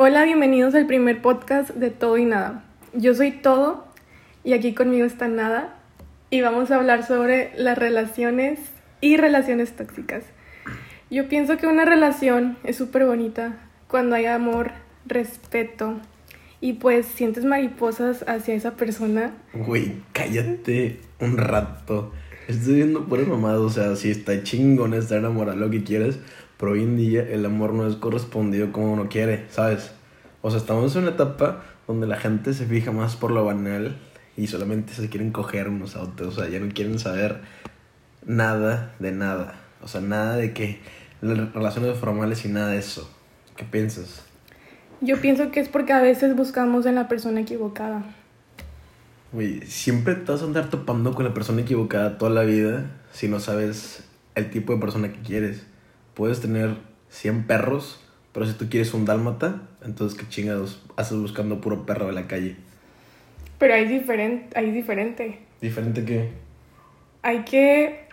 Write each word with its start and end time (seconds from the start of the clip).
Hola, 0.00 0.22
bienvenidos 0.22 0.76
al 0.76 0.86
primer 0.86 1.20
podcast 1.20 1.70
de 1.70 1.90
Todo 1.90 2.18
y 2.18 2.24
Nada. 2.24 2.62
Yo 2.94 3.16
soy 3.16 3.32
Todo 3.32 3.84
y 4.44 4.52
aquí 4.52 4.72
conmigo 4.72 5.04
está 5.04 5.26
Nada 5.26 5.74
y 6.30 6.40
vamos 6.40 6.70
a 6.70 6.76
hablar 6.76 7.04
sobre 7.04 7.50
las 7.56 7.76
relaciones 7.76 8.60
y 9.00 9.16
relaciones 9.16 9.74
tóxicas. 9.74 10.22
Yo 11.10 11.28
pienso 11.28 11.56
que 11.56 11.66
una 11.66 11.84
relación 11.84 12.56
es 12.62 12.76
súper 12.76 13.06
bonita 13.06 13.56
cuando 13.88 14.14
hay 14.14 14.26
amor, 14.26 14.70
respeto 15.04 15.96
y 16.60 16.74
pues 16.74 17.04
sientes 17.04 17.44
mariposas 17.44 18.24
hacia 18.28 18.54
esa 18.54 18.76
persona. 18.76 19.32
Güey, 19.52 19.94
cállate 20.12 21.00
un 21.18 21.38
rato. 21.38 22.12
Estoy 22.46 22.74
viendo 22.74 23.06
por 23.06 23.18
el 23.18 23.26
mamado, 23.26 23.64
o 23.64 23.70
sea, 23.70 23.96
sí 23.96 24.12
está 24.12 24.44
chingón 24.44 24.94
estar 24.94 25.18
enamorado, 25.18 25.58
lo 25.58 25.70
que 25.70 25.82
quieres, 25.82 26.20
pero 26.58 26.72
hoy 26.72 26.82
en 26.82 26.96
día 26.96 27.22
el 27.22 27.46
amor 27.46 27.72
no 27.72 27.86
es 27.86 27.96
correspondido 27.96 28.72
como 28.72 28.92
uno 28.92 29.08
quiere, 29.08 29.46
¿sabes? 29.50 29.92
O 30.42 30.50
sea, 30.50 30.58
estamos 30.58 30.94
en 30.96 31.02
una 31.02 31.12
etapa 31.12 31.64
donde 31.86 32.06
la 32.06 32.16
gente 32.16 32.52
se 32.52 32.66
fija 32.66 32.92
más 32.92 33.16
por 33.16 33.30
lo 33.30 33.44
banal 33.44 33.96
y 34.36 34.46
solamente 34.46 34.92
se 34.92 35.08
quieren 35.08 35.32
coger 35.32 35.68
unos 35.68 35.96
a 35.96 36.02
otros, 36.02 36.36
o 36.36 36.40
sea, 36.40 36.50
ya 36.50 36.60
no 36.60 36.68
quieren 36.72 36.98
saber 36.98 37.40
nada 38.26 38.94
de 38.98 39.12
nada, 39.12 39.60
o 39.82 39.88
sea, 39.88 40.00
nada 40.00 40.36
de 40.36 40.52
que 40.52 40.80
las 41.20 41.52
relaciones 41.52 41.96
formales 41.98 42.44
y 42.44 42.48
nada 42.48 42.68
de 42.68 42.78
eso. 42.78 43.10
¿Qué 43.56 43.64
piensas? 43.64 44.24
Yo 45.00 45.20
pienso 45.20 45.50
que 45.50 45.60
es 45.60 45.68
porque 45.68 45.92
a 45.92 46.00
veces 46.00 46.36
buscamos 46.36 46.86
en 46.86 46.94
la 46.94 47.08
persona 47.08 47.40
equivocada. 47.40 48.04
Güey, 49.32 49.60
siempre 49.62 50.14
te 50.14 50.32
vas 50.32 50.42
a 50.42 50.44
andar 50.44 50.70
topando 50.70 51.14
con 51.14 51.24
la 51.24 51.34
persona 51.34 51.62
equivocada 51.62 52.18
toda 52.18 52.30
la 52.30 52.42
vida 52.42 52.86
si 53.12 53.28
no 53.28 53.40
sabes 53.40 54.04
el 54.34 54.50
tipo 54.50 54.74
de 54.74 54.80
persona 54.80 55.12
que 55.12 55.20
quieres. 55.20 55.66
Puedes 56.18 56.40
tener 56.40 56.74
100 57.10 57.46
perros, 57.46 58.00
pero 58.32 58.44
si 58.44 58.54
tú 58.54 58.68
quieres 58.68 58.92
un 58.92 59.04
dálmata, 59.04 59.62
entonces 59.84 60.18
qué 60.18 60.28
chingados 60.28 60.82
haces 60.96 61.16
buscando 61.16 61.60
puro 61.60 61.86
perro 61.86 62.08
de 62.08 62.12
la 62.12 62.26
calle. 62.26 62.56
Pero 63.56 63.74
hay 63.74 63.86
diferente, 63.86 64.58
hay 64.58 64.72
diferente. 64.72 65.38
¿Diferente 65.60 66.04
qué? 66.04 66.32
Hay 67.22 67.44
que 67.44 68.08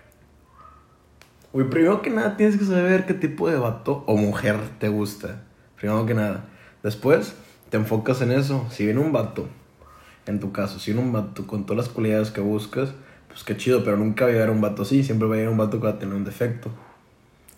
Güey, 1.52 1.68
primero 1.68 2.04
que 2.04 2.12
nada 2.12 2.38
tienes 2.38 2.58
que 2.58 2.66
saber 2.66 3.08
qué 3.08 3.16
tipo 3.16 3.50
de 3.50 3.58
vato 3.58 4.04
o 4.06 4.18
mujer 4.18 4.60
te 4.78 4.88
gusta. 4.88 5.42
Primero 5.76 6.06
que 6.06 6.14
nada. 6.14 6.46
Después 6.84 7.36
te 7.72 7.78
enfocas 7.78 8.22
en 8.22 8.32
eso. 8.32 8.68
Si 8.70 8.86
viene 8.86 9.00
un 9.00 9.14
vato, 9.14 9.48
en 10.28 10.40
tu 10.40 10.52
caso, 10.52 10.78
si 10.78 10.92
viene 10.92 11.08
un 11.08 11.12
vato 11.12 11.48
con 11.48 11.66
todas 11.66 11.88
las 11.88 11.92
cualidades 11.92 12.30
que 12.30 12.42
buscas, 12.42 12.94
pues 13.30 13.44
qué 13.44 13.58
chido, 13.58 13.84
pero 13.84 13.98
nunca 13.98 14.26
va 14.26 14.30
a 14.30 14.34
llegar 14.36 14.52
un 14.52 14.62
vato 14.62 14.84
así. 14.84 15.04
Siempre 15.04 15.28
va 15.28 15.34
a 15.34 15.38
llegar 15.38 15.52
un 15.52 15.58
vato 15.58 15.80
que 15.80 15.88
va 15.88 15.94
a 15.94 15.98
tener 15.98 16.14
un 16.14 16.24
defecto. 16.24 16.70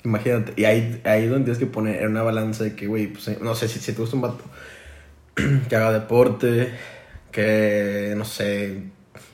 Imagínate. 0.04 0.54
Y 0.56 0.66
ahí, 0.66 1.02
ahí 1.04 1.24
es 1.26 1.30
donde 1.30 1.46
tienes 1.46 1.60
que 1.60 1.66
poner 1.66 2.08
una 2.08 2.24
balanza 2.24 2.64
de 2.64 2.76
que, 2.76 2.88
güey, 2.88 3.08
pues 3.08 3.40
no 3.42 3.56
sé, 3.56 3.68
si, 3.68 3.80
si 3.80 3.94
te 3.94 4.02
gusta 4.02 4.16
un 4.16 4.22
vato 4.22 4.44
que 5.70 5.76
haga 5.76 5.92
deporte, 5.92 6.70
que, 7.32 8.14
no 8.18 8.26
sé, 8.26 8.84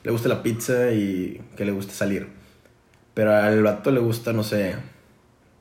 le 0.02 0.10
guste 0.10 0.28
la 0.28 0.42
pizza 0.42 0.90
y 0.92 1.40
que 1.56 1.64
le 1.64 1.72
guste 1.72 1.92
salir. 1.92 2.28
Pero 3.14 3.32
al 3.34 3.62
vato 3.62 3.90
le 3.92 4.00
gusta, 4.00 4.32
no 4.32 4.42
sé, 4.42 4.74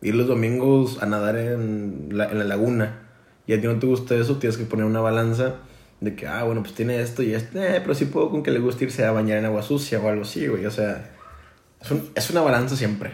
ir 0.02 0.16
los 0.16 0.28
domingos 0.28 1.02
a 1.04 1.06
nadar 1.06 1.38
en 1.38 2.10
la, 2.12 2.26
en 2.32 2.40
la 2.40 2.46
laguna. 2.46 3.00
Y 3.46 3.54
a 3.54 3.62
ti 3.62 3.68
no 3.68 3.78
te 3.78 3.86
gusta 3.86 4.16
eso, 4.16 4.38
tienes 4.38 4.58
que 4.58 4.64
poner 4.66 4.86
una 4.86 5.02
balanza 5.02 5.58
de 6.02 6.16
que, 6.16 6.28
ah, 6.28 6.44
bueno, 6.44 6.62
pues 6.64 6.74
tiene 6.74 7.00
esto 7.02 7.22
y 7.24 7.34
esto. 7.34 7.62
Eh, 7.62 7.80
pero 7.82 7.94
sí 7.94 8.06
puedo 8.06 8.30
con 8.30 8.42
que 8.42 8.52
le 8.52 8.60
guste 8.60 8.86
irse 8.86 9.06
a 9.06 9.12
bañar 9.12 9.38
en 9.38 9.46
agua 9.46 9.62
sucia 9.62 10.00
o 10.00 10.10
algo 10.10 10.24
así, 10.24 10.48
güey. 10.48 10.66
O 10.66 10.72
sea, 10.72 11.12
es, 11.82 11.92
un- 11.92 12.10
es 12.16 12.30
una 12.32 12.42
balanza 12.42 12.76
siempre. 12.76 13.12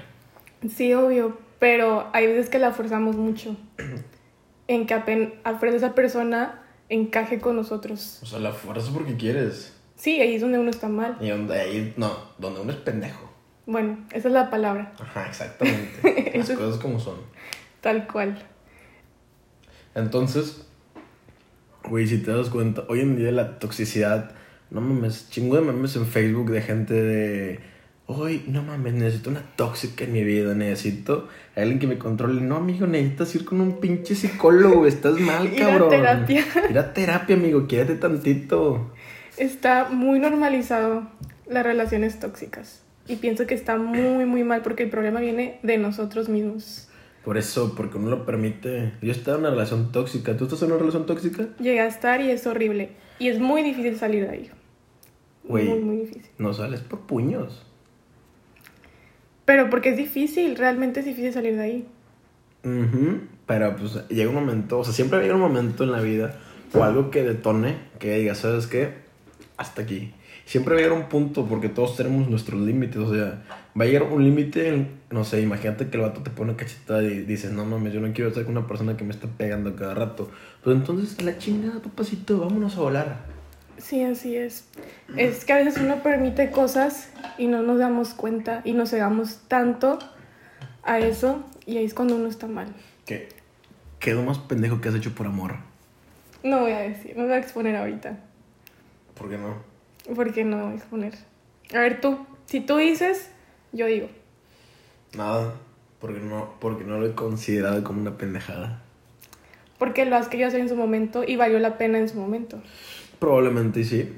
Sí, 0.76 0.94
obvio, 0.94 1.38
pero 1.60 2.08
hay 2.14 2.28
veces 2.28 2.50
que 2.50 2.60
la 2.60 2.72
forzamos 2.72 3.16
mucho 3.16 3.56
en 4.68 4.86
que 4.88 4.94
apen- 4.96 5.34
afuera 5.44 5.76
esa 5.76 5.94
persona 5.96 6.62
encaje 6.90 7.40
con 7.40 7.56
nosotros. 7.56 8.20
O 8.24 8.26
sea, 8.26 8.40
la 8.40 8.52
fuerza 8.52 8.92
porque 8.94 9.16
quieres. 9.18 9.76
Sí, 9.96 10.22
ahí 10.22 10.36
es 10.36 10.42
donde 10.42 10.58
uno 10.60 10.70
está 10.70 10.88
mal. 10.88 11.18
Y 11.20 11.30
donde 11.30 11.60
ahí, 11.60 11.94
no, 11.98 12.12
donde 12.38 12.62
uno 12.62 12.72
es 12.72 12.78
pendejo. 12.78 13.30
Bueno, 13.66 13.98
esa 14.12 14.30
es 14.30 14.34
la 14.34 14.50
palabra, 14.50 14.94
Ajá, 15.00 15.28
exactamente. 15.28 16.32
Las 16.38 16.50
cosas 16.52 16.80
como 16.82 17.00
son. 17.00 17.18
tal 17.82 18.08
cual. 18.08 18.36
Entonces, 19.96 20.66
güey, 21.84 22.08
si 22.08 22.20
te 22.20 22.32
das 22.32 22.50
cuenta, 22.50 22.84
hoy 22.88 23.02
en 23.02 23.16
día 23.18 23.32
la 23.32 23.60
toxicidad, 23.60 24.32
no 24.72 24.82
mames, 24.82 25.30
chingo 25.30 25.56
de 25.56 25.62
memes 25.62 25.96
en 25.96 26.06
Facebook 26.08 26.50
de 26.52 26.62
gente 26.62 26.94
de, 26.94 27.60
hoy, 28.10 28.44
no 28.48 28.64
mames, 28.64 28.94
necesito 28.94 29.30
una 29.30 29.44
tóxica 29.56 30.04
en 30.04 30.14
mi 30.14 30.24
vida, 30.24 30.56
necesito 30.56 31.28
a 31.56 31.62
alguien 31.62 31.78
que 31.78 31.86
me 31.88 32.00
controle. 32.00 32.42
No, 32.42 32.56
amigo, 32.58 32.88
necesitas 32.88 33.36
ir 33.36 33.46
con 33.46 33.62
un 33.62 33.80
pinche 33.80 34.16
psicólogo, 34.16 34.88
estás 34.88 35.20
mal, 35.20 35.46
Ir 35.54 35.64
a 35.64 35.68
cabrón. 35.68 35.90
terapia. 35.90 36.44
Ir 36.70 36.78
a 36.78 36.94
terapia, 36.94 37.36
amigo, 37.36 37.68
quédate 37.68 37.96
tantito. 37.96 38.92
Está 39.38 39.90
muy 39.90 40.20
normalizado 40.20 41.08
las 41.48 41.64
relaciones 41.64 42.20
tóxicas. 42.20 42.84
Y 43.08 43.18
pienso 43.18 43.46
que 43.48 43.54
está 43.54 43.78
muy, 43.78 44.26
muy 44.26 44.44
mal 44.44 44.62
porque 44.62 44.84
el 44.84 44.90
problema 44.90 45.20
viene 45.20 45.60
de 45.64 45.78
nosotros 45.78 46.30
mismos. 46.30 46.90
Por 47.24 47.38
eso, 47.38 47.76
porque 47.76 47.98
uno 47.98 48.10
lo 48.10 48.26
permite. 48.26 48.94
Yo 49.02 49.12
estaba 49.12 49.38
en 49.38 49.42
una 49.42 49.52
relación 49.52 49.92
tóxica. 49.92 50.36
¿Tú 50.36 50.46
estás 50.46 50.62
en 50.64 50.72
una 50.72 50.80
relación 50.80 51.06
tóxica? 51.06 51.48
Llegué 51.60 51.80
a 51.82 51.88
estar 51.88 52.22
y 52.22 52.32
es 52.32 52.46
horrible. 52.48 52.92
Y 53.20 53.28
es 53.30 53.40
muy 53.40 53.62
difícil 53.62 53.98
salir 53.98 54.26
de 54.26 54.30
ahí. 54.32 54.52
Güey. 55.44 55.68
Muy, 55.68 55.80
muy 55.80 55.98
difícil. 55.98 56.26
No 56.38 56.54
sales 56.54 56.82
por 56.82 57.02
puños. 57.02 57.66
Pero 59.50 59.68
porque 59.72 59.90
es 59.90 59.98
difícil, 59.98 60.56
realmente 60.56 61.00
es 61.00 61.08
difícil 61.08 61.34
salir 61.34 61.56
de 61.56 61.62
ahí. 61.64 61.88
Ujú, 62.64 63.22
Pero 63.48 63.76
pues 63.76 64.08
llega 64.08 64.30
un 64.30 64.36
momento, 64.36 64.78
o 64.78 64.84
sea, 64.84 64.94
siempre 64.94 65.20
llega 65.24 65.34
un 65.34 65.42
momento 65.42 65.84
en 65.84 65.92
la 65.92 66.02
vida 66.02 66.36
o 66.72 66.84
algo 66.84 67.10
que 67.10 67.24
detone, 67.24 67.76
que 67.98 68.20
diga, 68.20 68.36
¿sabes 68.36 68.68
qué? 68.68 68.94
Hasta 69.58 69.82
aquí. 69.82 70.14
Siempre 70.46 70.76
va 70.76 70.82
a 70.82 70.84
llegar 70.84 70.96
un 70.96 71.10
punto 71.10 71.48
porque 71.48 71.68
todos 71.68 71.98
tenemos 71.98 72.30
nuestros 72.30 72.62
límites, 72.62 72.98
o 72.98 73.12
sea, 73.12 73.42
va 73.76 73.86
a 73.86 73.88
llegar 73.88 74.04
un 74.04 74.24
límite, 74.24 74.86
no 75.10 75.24
sé, 75.24 75.42
imagínate 75.42 75.88
que 75.90 75.98
el 75.98 76.04
vato 76.04 76.22
te 76.22 76.30
pone 76.30 76.56
cachetada 76.56 77.02
y 77.02 77.22
dices, 77.22 77.52
no 77.52 77.66
mames, 77.66 77.92
yo 77.92 78.02
no 78.02 78.14
quiero 78.14 78.30
estar 78.30 78.44
con 78.46 78.56
una 78.56 78.68
persona 78.68 78.98
que 78.98 79.04
me 79.04 79.10
está 79.16 79.28
pegando 79.30 79.76
cada 79.76 79.96
rato. 79.96 80.30
Pues 80.64 80.76
entonces, 80.76 81.20
la 81.24 81.40
chingada, 81.40 81.82
papacito, 81.82 82.40
vámonos 82.40 82.78
a 82.78 82.82
volar. 82.82 83.39
Sí, 83.80 84.04
así 84.04 84.36
es. 84.36 84.66
Es 85.16 85.46
que 85.46 85.54
a 85.54 85.58
veces 85.58 85.78
uno 85.78 86.04
permite 86.04 86.52
cosas 86.52 87.10
y 87.38 87.48
no 87.48 87.62
nos 87.62 87.80
damos 87.80 88.14
cuenta 88.14 88.62
y 88.64 88.74
nos 88.74 88.92
cegamos 88.92 89.42
tanto 89.48 90.00
a 90.84 91.00
eso 91.00 91.44
y 91.66 91.78
ahí 91.78 91.86
es 91.86 91.94
cuando 91.94 92.16
uno 92.16 92.28
está 92.28 92.48
mal. 92.48 92.74
¿Qué? 93.06 93.30
¿Qué 94.00 94.12
es 94.12 94.16
lo 94.16 94.24
más 94.24 94.38
pendejo 94.38 94.82
que 94.82 94.90
has 94.90 94.96
hecho 94.96 95.14
por 95.14 95.28
amor? 95.28 95.56
No 96.44 96.62
voy 96.62 96.72
a 96.72 96.80
decir, 96.80 97.18
no 97.18 97.24
voy 97.24 97.34
a 97.34 97.38
exponer 97.38 97.76
ahorita. 97.76 98.18
¿Por 99.18 99.30
qué 99.30 99.38
no? 99.38 99.56
Porque 100.16 100.44
no 100.44 100.64
voy 100.64 100.74
a 100.74 100.76
exponer. 100.76 101.14
A 101.74 101.80
ver 101.80 102.02
tú, 102.02 102.26
si 102.46 102.62
tú 102.62 102.78
dices, 102.78 103.30
yo 103.72 103.86
digo. 103.86 104.10
Nada, 105.16 105.54
porque 106.00 106.20
no, 106.20 106.54
porque 106.60 106.84
no 106.84 106.98
lo 106.98 107.08
he 107.08 107.14
considerado 107.14 107.84
como 107.84 108.02
una 108.02 108.18
pendejada. 108.18 108.82
Porque 109.78 110.06
lo 110.06 110.16
has 110.16 110.28
querido 110.28 110.48
hacer 110.48 110.62
en 110.62 110.70
su 110.70 110.76
momento 110.76 111.24
y 111.26 111.36
valió 111.36 111.60
la 111.60 111.78
pena 111.78 112.00
en 112.00 112.10
su 112.10 112.16
momento. 112.16 112.62
Probablemente 113.20 113.84
sí. 113.84 114.14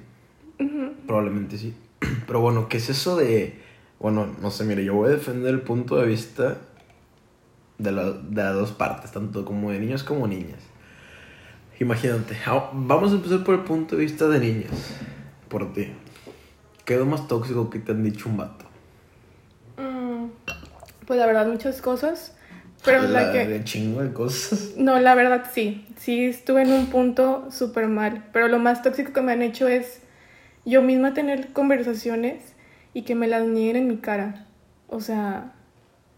Probablemente 1.08 1.58
sí. 1.58 1.74
Pero 2.28 2.40
bueno, 2.42 2.68
¿qué 2.70 2.78
es 2.78 2.90
eso 2.90 3.16
de.? 3.16 3.60
Bueno, 4.00 4.28
no 4.42 4.50
sé, 4.52 4.64
mire, 4.64 4.84
yo 4.84 4.96
voy 4.96 5.10
a 5.10 5.12
defender 5.16 5.54
el 5.54 5.62
punto 5.62 5.96
de 5.98 6.08
vista 6.08 6.58
de, 7.78 7.92
la- 7.92 8.12
de 8.14 8.44
las 8.44 8.56
dos 8.56 8.72
partes, 8.72 9.12
tanto 9.12 9.46
como 9.46 9.72
de 9.72 9.80
niños 9.80 10.04
como 10.04 10.28
niñas. 10.28 10.60
Imagínate, 11.80 12.38
ah, 12.46 12.70
vamos 12.74 13.12
a 13.12 13.16
empezar 13.16 13.44
por 13.44 13.56
el 13.56 13.62
punto 13.62 13.96
de 13.96 14.04
vista 14.04 14.28
de 14.28 14.40
niñas. 14.40 14.72
Por 15.50 15.74
ti. 15.74 15.88
¿Qué 16.86 16.94
es 16.94 17.00
lo 17.00 17.06
más 17.06 17.28
tóxico 17.28 17.70
que 17.70 17.80
te 17.80 17.92
han 17.92 18.04
dicho 18.04 18.30
un 18.30 18.38
vato? 18.38 18.66
Mm, 19.78 20.28
pues 21.06 21.20
la 21.20 21.26
verdad, 21.26 21.48
muchas 21.48 21.82
cosas. 21.82 22.36
Pero 22.84 23.04
la, 23.04 23.32
que. 23.32 23.48
de 23.48 23.64
chingo 23.64 24.02
de 24.02 24.12
cosas. 24.14 24.72
No, 24.78 25.00
la 25.00 25.14
verdad 25.16 25.46
sí. 25.54 25.86
Sí 25.98 26.26
estuve 26.26 26.64
en 26.64 26.72
un 26.72 26.88
punto 26.88 27.48
súper 27.52 27.88
mal. 27.88 28.26
Pero 28.34 28.48
lo 28.48 28.60
más 28.60 28.82
tóxico 28.82 29.14
que 29.14 29.22
me 29.22 29.32
han 29.34 29.42
hecho 29.42 29.68
es 29.68 30.02
yo 30.66 30.82
misma 30.82 31.14
tener 31.14 31.54
conversaciones 31.54 32.42
y 32.94 33.04
que 33.04 33.16
me 33.16 33.28
las 33.28 33.44
nieguen 33.46 33.76
en 33.76 33.88
mi 33.88 33.98
cara. 33.98 34.46
O 34.88 35.00
sea, 35.02 35.54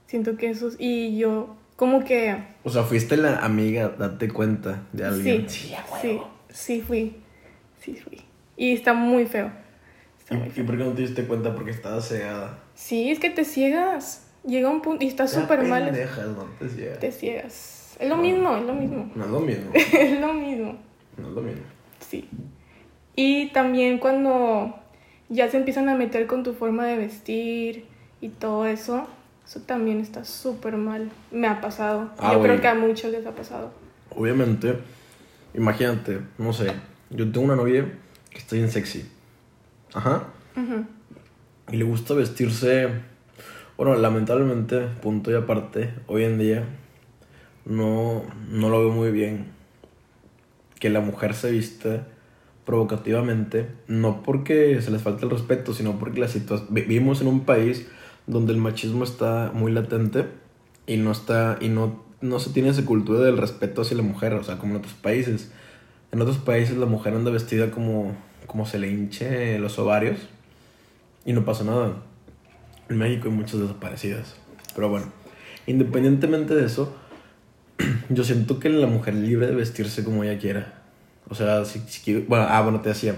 siento 0.08 0.38
que 0.38 0.50
eso... 0.50 0.70
es- 0.70 0.76
Y 0.80 1.18
yo 1.18 1.56
como 1.76 2.04
que... 2.06 2.36
O 2.64 2.70
sea, 2.70 2.84
fuiste 2.84 3.18
la 3.18 3.38
amiga, 3.40 3.90
date 3.98 4.30
cuenta 4.30 4.84
de 4.94 5.06
alguien. 5.06 5.50
Sí, 5.50 5.74
sí, 6.02 6.20
sí 6.50 6.82
fui. 6.82 7.18
Sí 7.82 7.96
fui. 7.96 8.22
Y 8.56 8.72
está 8.74 8.94
muy 8.94 9.26
feo. 9.26 9.52
Está 10.20 10.36
muy 10.36 10.48
¿Y, 10.48 10.52
feo. 10.52 10.64
¿Y 10.64 10.68
por 10.68 10.78
qué 10.78 10.84
no 10.86 10.92
te 10.94 11.02
diste 11.02 11.26
cuenta? 11.26 11.54
Porque 11.56 11.72
estabas 11.72 12.08
cegada. 12.08 12.60
Sí, 12.76 13.10
es 13.12 13.20
que 13.20 13.30
te 13.30 13.44
ciegas. 13.44 14.28
Llega 14.46 14.70
un 14.70 14.82
punto 14.82 15.04
y 15.06 15.08
está 15.08 15.28
súper 15.28 15.64
mal. 15.64 15.86
No 15.86 15.92
te 16.60 16.70
ciegas. 16.70 17.00
Te 17.00 17.12
ciegas. 17.12 17.96
Es 18.00 18.10
lo 18.10 18.18
mismo, 18.18 18.58
es 18.58 18.64
lo 18.64 18.74
mismo. 18.74 19.10
No 19.16 19.24
es 19.26 19.32
lo 19.32 19.40
mismo. 19.40 19.72
es 19.74 20.20
lo 20.20 20.34
mismo. 20.34 20.78
No 21.18 21.28
es 21.30 21.34
lo 21.34 21.42
mismo. 21.42 21.62
Sí. 22.00 22.28
Y 23.16 23.50
también 23.52 24.00
cuando 24.00 24.76
ya 25.30 25.50
se 25.50 25.58
empiezan 25.58 25.88
a 25.90 25.96
meter 25.96 26.28
con 26.28 26.44
tu 26.44 26.54
forma 26.54 26.86
de 26.86 26.98
vestir 26.98 27.86
y 28.20 28.30
todo 28.30 28.66
eso, 28.66 29.08
eso 29.46 29.62
también 29.62 30.00
está 30.00 30.26
súper 30.26 30.76
mal. 30.76 31.12
Me 31.32 31.48
ha 31.48 31.62
pasado. 31.62 32.12
Ah, 32.18 32.34
Yo 32.34 32.42
creo 32.42 32.60
que 32.60 32.68
a 32.68 32.76
muchos 32.76 33.12
les 33.12 33.26
ha 33.26 33.32
pasado. 33.32 33.72
Obviamente, 34.10 34.78
imagínate, 35.54 36.20
no 36.38 36.54
sé, 36.54 36.72
yo 37.10 37.32
tengo 37.32 37.46
una 37.46 37.56
novia 37.56 37.92
que 38.30 38.40
está 38.40 38.56
bien 38.56 38.70
sexy. 38.70 39.06
Ajá. 39.94 40.24
Ujú. 40.58 40.86
Y 41.72 41.78
le 41.78 41.84
gusta 41.84 42.14
vestirse. 42.14 42.90
Bueno, 43.78 43.96
lamentablemente, 43.96 44.82
punto 45.02 45.32
y 45.32 45.36
aparte, 45.36 45.94
hoy 46.08 46.24
en 46.24 46.38
día 46.38 46.64
no, 47.66 48.24
no 48.50 48.70
lo 48.70 48.80
veo 48.82 48.92
muy 48.92 49.12
bien 49.12 49.48
que 50.80 50.90
la 50.90 51.00
mujer 51.00 51.34
se 51.34 51.52
viste 51.52 52.02
provocativamente, 52.66 53.68
no 53.88 54.22
porque 54.24 54.82
se 54.82 54.92
les 54.92 55.02
falte 55.02 55.26
el 55.26 55.32
respeto, 55.32 55.74
sino 55.74 55.98
porque 55.98 56.20
la 56.20 56.28
situa- 56.28 56.66
vi- 56.70 56.82
vivimos 56.84 57.22
en 57.22 57.28
un 57.28 57.42
país 57.42 57.88
donde 58.28 58.54
el 58.54 58.60
machismo 58.60 59.04
está 59.04 59.52
muy 59.54 59.72
latente 59.72 60.26
y 60.88 60.98
no 60.98 61.12
está 61.12 61.58
y 61.60 61.70
no, 61.70 62.04
no 62.22 62.40
se 62.40 62.52
tiene 62.52 62.70
esa 62.70 62.86
cultura 62.86 63.20
del 63.22 63.38
respeto 63.38 63.82
hacia 63.82 63.98
la 63.98 64.04
mujer, 64.04 64.34
o 64.34 64.44
sea, 64.44 64.58
como 64.58 64.74
en 64.74 64.80
otros 64.80 64.94
países. 64.94 65.52
En 66.12 66.22
otros 66.22 66.38
países 66.38 66.78
la 66.78 66.86
mujer 66.86 67.16
anda 67.16 67.32
vestida 67.32 67.72
como, 67.72 68.16
como 68.46 68.66
se 68.66 68.78
le 68.80 68.90
hinche 68.92 69.58
los 69.60 69.80
ovarios 69.80 70.20
y 71.26 71.34
no 71.34 71.44
pasa 71.44 71.64
nada. 71.64 71.96
En 72.90 72.98
México 72.98 73.30
hay 73.30 73.34
muchas 73.34 73.60
desaparecidas. 73.60 74.36
Pero 74.76 74.90
bueno, 74.90 75.08
independientemente 75.68 76.56
de 76.56 76.66
eso, 76.66 76.94
yo 78.10 78.24
siento 78.24 78.60
que 78.60 78.70
la 78.70 78.88
mujer 78.88 79.16
libre 79.16 79.48
de 79.48 79.56
vestirse 79.56 80.04
como 80.04 80.24
ella 80.24 80.40
quiera. 80.40 80.82
O 81.30 81.36
sea, 81.36 81.66
si, 81.66 81.80
si 81.88 82.20
Bueno, 82.20 82.46
ah, 82.50 82.62
bueno, 82.62 82.82
te 82.82 82.90
decía. 82.90 83.16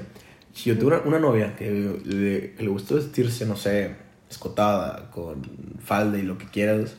Si 0.53 0.69
yo 0.69 0.77
tuve 0.77 0.99
una, 1.05 1.19
novia 1.19 1.55
que 1.57 1.99
le, 2.05 2.53
que 2.53 2.67
gusta 2.67 2.95
vestirse, 2.95 3.45
no 3.45 3.57
sé, 3.57 3.95
escotada, 4.29 5.11
con 5.11 5.41
falda 5.83 6.17
y 6.17 6.21
lo 6.21 6.37
que 6.37 6.45
quieras, 6.45 6.95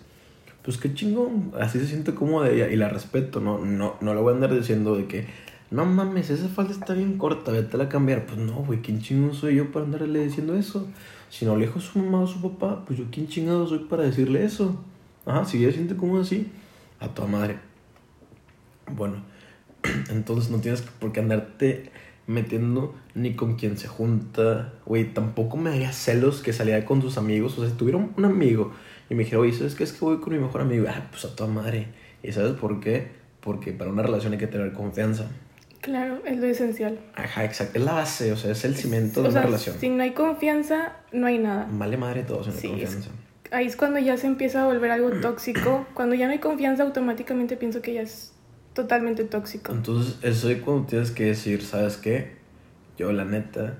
pues 0.63 0.77
qué 0.77 0.93
chingón. 0.93 1.53
Así 1.59 1.79
se 1.79 1.87
siente 1.87 2.15
cómoda 2.15 2.51
ella 2.51 2.69
y 2.69 2.77
la 2.77 2.91
respeto. 2.91 3.41
No, 3.41 3.65
no, 3.65 3.97
no 4.01 4.15
le 4.15 4.21
voy 4.21 4.33
a 4.33 4.35
andar 4.35 4.55
diciendo 4.55 4.95
de 4.97 5.07
que, 5.07 5.27
no 5.71 5.87
mames, 5.87 6.29
esa 6.29 6.49
falda 6.49 6.73
está 6.73 6.93
bien 6.93 7.17
corta, 7.17 7.51
vete 7.51 7.81
a 7.81 7.89
cambiar. 7.89 8.27
Pues 8.27 8.39
no, 8.39 8.57
güey, 8.57 8.83
¿quién 8.83 9.01
chingón 9.01 9.35
soy 9.35 9.57
yo 9.57 9.73
para 9.73 9.87
andarle 9.87 10.25
diciendo 10.25 10.55
eso? 10.55 10.87
Si 11.31 11.45
no 11.45 11.57
le 11.57 11.67
dijo 11.67 11.81
su 11.81 11.99
mamá 11.99 12.21
o 12.21 12.27
su 12.27 12.41
papá, 12.41 12.85
pues 12.87 12.99
yo 12.99 13.07
quién 13.11 13.29
chingado 13.29 13.67
soy 13.67 13.81
para 13.81 14.05
decirle 14.05 14.45
eso. 14.45 14.77
Ajá, 15.25 15.45
si 15.45 15.63
ella 15.63 15.73
siente 15.73 15.97
cómoda 15.97 16.23
así, 16.23 16.51
a 17.01 17.09
tu 17.09 17.27
madre. 17.27 17.59
Bueno, 18.95 19.17
entonces 20.11 20.51
no 20.51 20.61
tienes 20.61 20.83
por 20.83 21.13
qué 21.13 21.21
andarte 21.21 21.91
metiendo 22.27 22.95
ni 23.15 23.35
con 23.35 23.57
quien 23.57 23.77
se 23.77 23.89
junta. 23.89 24.73
Güey, 24.85 25.13
tampoco 25.13 25.57
me 25.57 25.71
daría 25.71 25.93
celos 25.93 26.43
que 26.43 26.53
saliera 26.53 26.85
con 26.85 27.03
sus 27.03 27.19
amigos. 27.19 27.59
O 27.59 27.63
sea, 27.63 27.71
si 27.71 27.77
tuviera 27.77 27.99
un 27.99 28.25
amigo 28.25 28.73
y 29.11 29.15
me 29.15 29.25
dijera, 29.25 29.41
oye, 29.41 29.53
¿sabes 29.53 29.75
qué? 29.75 29.85
Es 29.85 29.93
que 29.93 30.05
voy 30.05 30.19
con 30.19 30.33
mi 30.33 30.39
mejor 30.39 30.61
amigo. 30.61 30.87
Ah, 30.89 31.07
pues 31.11 31.25
a 31.25 31.35
tu 31.35 31.47
madre. 31.47 31.89
¿Y 32.23 32.33
sabes 32.33 32.53
por 32.53 32.81
qué? 32.81 33.11
Porque 33.41 33.73
para 33.73 33.91
una 33.91 34.03
relación 34.03 34.33
hay 34.33 34.39
que 34.39 34.47
tener 34.47 34.73
confianza. 34.73 35.29
Claro, 35.87 36.21
es 36.25 36.37
lo 36.39 36.47
esencial. 36.49 36.99
Ajá, 37.15 37.45
exacto. 37.45 37.79
Es 37.79 37.85
la 37.85 37.93
base, 37.93 38.33
o 38.33 38.37
sea, 38.37 38.51
es 38.51 38.65
el 38.65 38.75
cimiento 38.75 39.23
de 39.23 39.29
o 39.29 39.31
una 39.31 39.41
sea, 39.41 39.47
relación. 39.47 39.77
si 39.79 39.89
no 39.89 40.03
hay 40.03 40.11
confianza, 40.15 40.97
no 41.13 41.29
hay 41.29 41.39
nada. 41.39 41.69
Vale 41.71 41.97
madre 41.97 42.25
todo 42.25 42.43
sin 42.43 42.55
Sí, 42.55 42.67
confianza. 42.67 43.11
Ahí 43.53 43.67
es 43.67 43.77
cuando 43.77 44.01
ya 44.01 44.17
se 44.17 44.27
empieza 44.27 44.63
a 44.63 44.67
volver 44.67 44.91
algo 44.91 45.13
tóxico. 45.21 45.87
Cuando 45.95 46.17
ya 46.17 46.27
no 46.27 46.33
hay 46.33 46.41
confianza, 46.41 46.83
automáticamente 46.83 47.57
pienso 47.57 47.83
que 47.83 47.95
ya 47.95 48.03
es 48.03 48.33
totalmente 48.75 49.23
tóxico. 49.23 49.71
Entonces, 49.71 50.19
eso 50.23 50.51
es 50.51 50.61
cuando 50.61 50.87
tienes 50.89 51.13
que 51.13 51.27
decir, 51.27 51.63
¿sabes 51.63 51.97
qué? 51.99 52.33
Yo, 52.99 53.13
la 53.13 53.25
neta, 53.25 53.79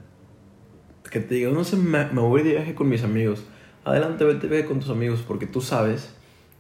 que 1.11 1.19
te 1.19 1.35
diga, 1.35 1.51
no 1.51 1.65
sé, 1.65 1.75
me, 1.75 2.05
me 2.07 2.21
voy 2.21 2.45
de 2.45 2.51
viaje 2.53 2.77
con 2.77 2.89
mis 2.89 3.03
amigos. 3.03 3.43
Adelante, 3.85 4.23
vete, 4.25 4.47
ve 4.47 4.65
con 4.65 4.79
tus 4.79 4.91
amigos, 4.91 5.25
porque 5.27 5.47
tú 5.49 5.61
sabes 5.61 6.15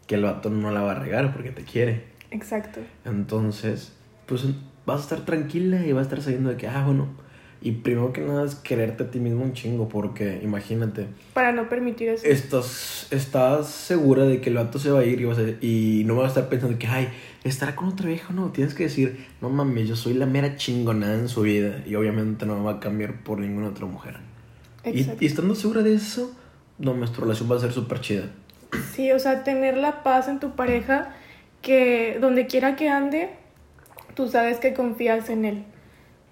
que 0.09 0.17
el 0.17 0.25
vato 0.25 0.51
no 0.51 0.73
la 0.73 0.83
va 0.83 0.91
a 0.91 0.95
regar 0.99 1.33
porque 1.33 1.53
te 1.53 1.63
quiere. 1.63 2.03
Exacto. 2.33 2.81
Entonces, 3.05 3.93
pues 4.27 4.45
vas 4.87 5.01
a 5.01 5.03
estar 5.03 5.25
tranquila 5.25 5.85
y 5.85 5.93
vas 5.93 6.01
a 6.01 6.09
estar 6.09 6.23
sabiendo 6.23 6.51
de 6.51 6.57
que, 6.57 6.69
ah, 6.69 6.85
bueno. 6.87 7.09
Y 7.63 7.73
primero 7.73 8.13
que 8.13 8.21
nada 8.21 8.45
es 8.45 8.55
quererte 8.55 9.05
a 9.05 9.11
ti 9.11 9.19
mismo 9.19 9.43
un 9.43 9.53
chingo, 9.55 9.89
porque 9.89 10.39
imagínate, 10.43 11.07
Para 11.33 11.53
no 11.53 11.69
permitir 11.71 12.11
eso. 12.11 12.25
estás, 12.27 13.09
estás 13.11 13.69
segura 13.69 14.25
de 14.25 14.41
que 14.41 14.51
el 14.51 14.57
vato 14.57 14.79
se 14.79 14.91
va 14.91 15.01
a 15.01 15.05
ir 15.05 15.21
y, 15.21 15.25
vas 15.25 15.39
a- 15.39 15.65
y 15.65 16.03
no 16.07 16.15
vas 16.17 16.27
a 16.27 16.29
estar 16.29 16.49
pensando 16.51 16.79
que, 16.79 16.87
ay, 16.87 17.09
estará 17.45 17.75
con 17.75 17.89
otra 17.89 18.07
vieja 18.09 18.29
o 18.31 18.37
no. 18.37 18.51
Tienes 18.53 18.75
que 18.75 18.85
decir, 18.85 19.27
no 19.41 19.49
mames, 19.49 19.89
yo 19.89 19.97
soy 19.97 20.15
la 20.15 20.27
mera 20.27 20.57
chingonada 20.57 21.15
en 21.15 21.29
su 21.29 21.43
vida 21.43 21.83
y 21.87 21.95
obviamente 21.95 22.45
no 22.47 22.57
me 22.57 22.63
va 22.65 22.73
a 22.73 22.81
cambiar 22.81 23.23
por 23.25 23.39
ninguna 23.41 23.69
otra 23.69 23.87
mujer. 23.87 24.17
Y, 24.85 25.01
y 25.19 25.27
estando 25.27 25.55
segura 25.57 25.83
de 25.83 25.95
eso, 25.95 26.31
no, 26.79 26.95
nuestra 26.95 27.23
relación 27.23 27.51
va 27.51 27.57
a 27.57 27.61
ser 27.61 27.73
súper 27.73 28.01
chida. 28.01 28.25
Sí, 28.95 29.11
o 29.13 29.19
sea, 29.19 29.43
tener 29.45 29.77
la 29.79 30.03
paz 30.05 30.29
en 30.29 30.39
tu 30.41 30.55
pareja, 30.55 31.15
que 31.63 32.19
donde 32.21 32.47
quiera 32.47 32.77
que 32.77 32.89
ande, 32.91 33.31
tú 34.17 34.29
sabes 34.29 34.59
que 34.59 34.75
confías 34.75 35.31
en 35.31 35.45
él. 35.45 35.65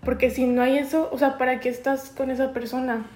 Porque 0.05 0.31
si 0.31 0.47
no 0.47 0.63
hay 0.63 0.79
eso, 0.79 1.09
o 1.13 1.19
sea, 1.19 1.39
¿para 1.39 1.61
qué 1.61 1.69
estás 1.69 2.11
con 2.11 2.31
esa 2.31 2.53
persona? 2.53 3.07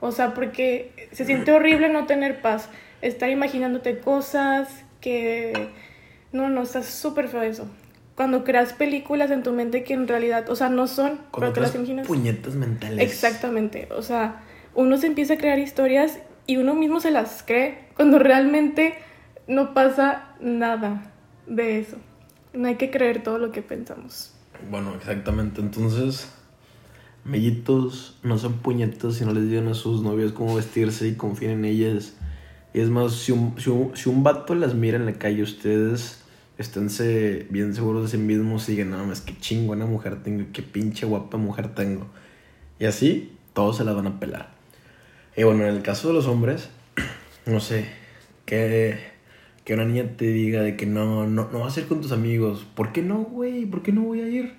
O 0.00 0.12
sea, 0.12 0.34
porque 0.34 1.08
se 1.12 1.24
siente 1.24 1.52
horrible 1.52 1.88
no 1.88 2.04
tener 2.06 2.42
paz, 2.42 2.68
estar 3.00 3.30
imaginándote 3.30 3.98
cosas 4.00 4.68
que... 5.00 5.70
No, 6.32 6.50
no, 6.50 6.62
está 6.62 6.82
súper 6.82 7.28
feo 7.28 7.42
eso. 7.42 7.66
Cuando 8.14 8.44
creas 8.44 8.72
películas 8.72 9.30
en 9.30 9.42
tu 9.42 9.52
mente 9.52 9.84
que 9.84 9.94
en 9.94 10.08
realidad, 10.08 10.50
o 10.50 10.56
sea, 10.56 10.68
no 10.68 10.86
son, 10.86 11.20
Cuando 11.30 11.32
pero 11.32 11.52
te 11.52 11.60
las 11.60 11.74
imaginas. 11.74 12.06
puñetas 12.06 12.54
mentales. 12.54 13.00
Exactamente, 13.00 13.88
o 13.90 14.02
sea, 14.02 14.42
uno 14.74 14.96
se 14.96 15.06
empieza 15.06 15.34
a 15.34 15.38
crear 15.38 15.58
historias 15.58 16.18
y 16.46 16.56
uno 16.56 16.74
mismo 16.74 17.00
se 17.00 17.10
las 17.10 17.42
cree 17.42 17.78
cuando 17.94 18.18
realmente 18.18 18.94
no 19.46 19.72
pasa 19.74 20.34
nada 20.40 21.12
de 21.46 21.78
eso. 21.78 21.96
No 22.56 22.68
hay 22.68 22.76
que 22.76 22.90
creer 22.90 23.22
todo 23.22 23.38
lo 23.38 23.52
que 23.52 23.62
pensamos. 23.62 24.32
Bueno, 24.70 24.94
exactamente. 24.94 25.60
Entonces, 25.60 26.32
mellitos, 27.24 28.18
no 28.22 28.38
sean 28.38 28.54
puñetas 28.54 29.20
y 29.20 29.24
no 29.24 29.32
les 29.32 29.48
digan 29.48 29.68
a 29.68 29.74
sus 29.74 30.02
novias 30.02 30.32
cómo 30.32 30.56
vestirse 30.56 31.06
y 31.08 31.14
confíen 31.14 31.52
en 31.52 31.64
ellas. 31.66 32.14
Y 32.72 32.80
es 32.80 32.88
más, 32.88 33.12
si 33.12 33.32
un, 33.32 33.54
si 33.58 33.70
un, 33.70 33.96
si 33.96 34.08
un 34.08 34.22
vato 34.22 34.54
las 34.54 34.74
mira 34.74 34.96
en 34.96 35.06
la 35.06 35.14
calle, 35.14 35.42
ustedes 35.42 36.24
esténse 36.58 37.46
bien 37.50 37.74
seguros 37.74 38.04
de 38.04 38.16
sí 38.16 38.22
mismos 38.22 38.68
y 38.68 38.72
digan, 38.72 38.90
no, 38.90 39.12
es 39.12 39.20
que 39.20 39.38
chingona 39.38 39.84
mujer 39.86 40.22
tengo, 40.22 40.46
qué 40.52 40.62
pinche 40.62 41.06
guapa 41.06 41.36
mujer 41.36 41.74
tengo. 41.74 42.06
Y 42.78 42.86
así, 42.86 43.36
todos 43.52 43.76
se 43.76 43.84
las 43.84 43.94
van 43.94 44.06
a 44.06 44.20
pelar. 44.20 44.50
Y 45.36 45.42
bueno, 45.42 45.64
en 45.64 45.74
el 45.74 45.82
caso 45.82 46.08
de 46.08 46.14
los 46.14 46.26
hombres, 46.26 46.70
no 47.46 47.60
sé, 47.60 47.86
que, 48.46 48.98
que 49.66 49.74
una 49.74 49.84
niña 49.84 50.12
te 50.16 50.26
diga 50.26 50.62
de 50.62 50.76
que 50.76 50.86
no, 50.86 51.26
no, 51.26 51.48
no 51.52 51.58
vas 51.58 51.76
a 51.76 51.80
ir 51.80 51.88
con 51.88 52.00
tus 52.00 52.12
amigos. 52.12 52.64
¿Por 52.76 52.92
qué 52.92 53.02
no, 53.02 53.16
güey? 53.24 53.66
¿Por 53.66 53.82
qué 53.82 53.90
no 53.90 54.02
voy 54.02 54.20
a 54.20 54.28
ir? 54.28 54.54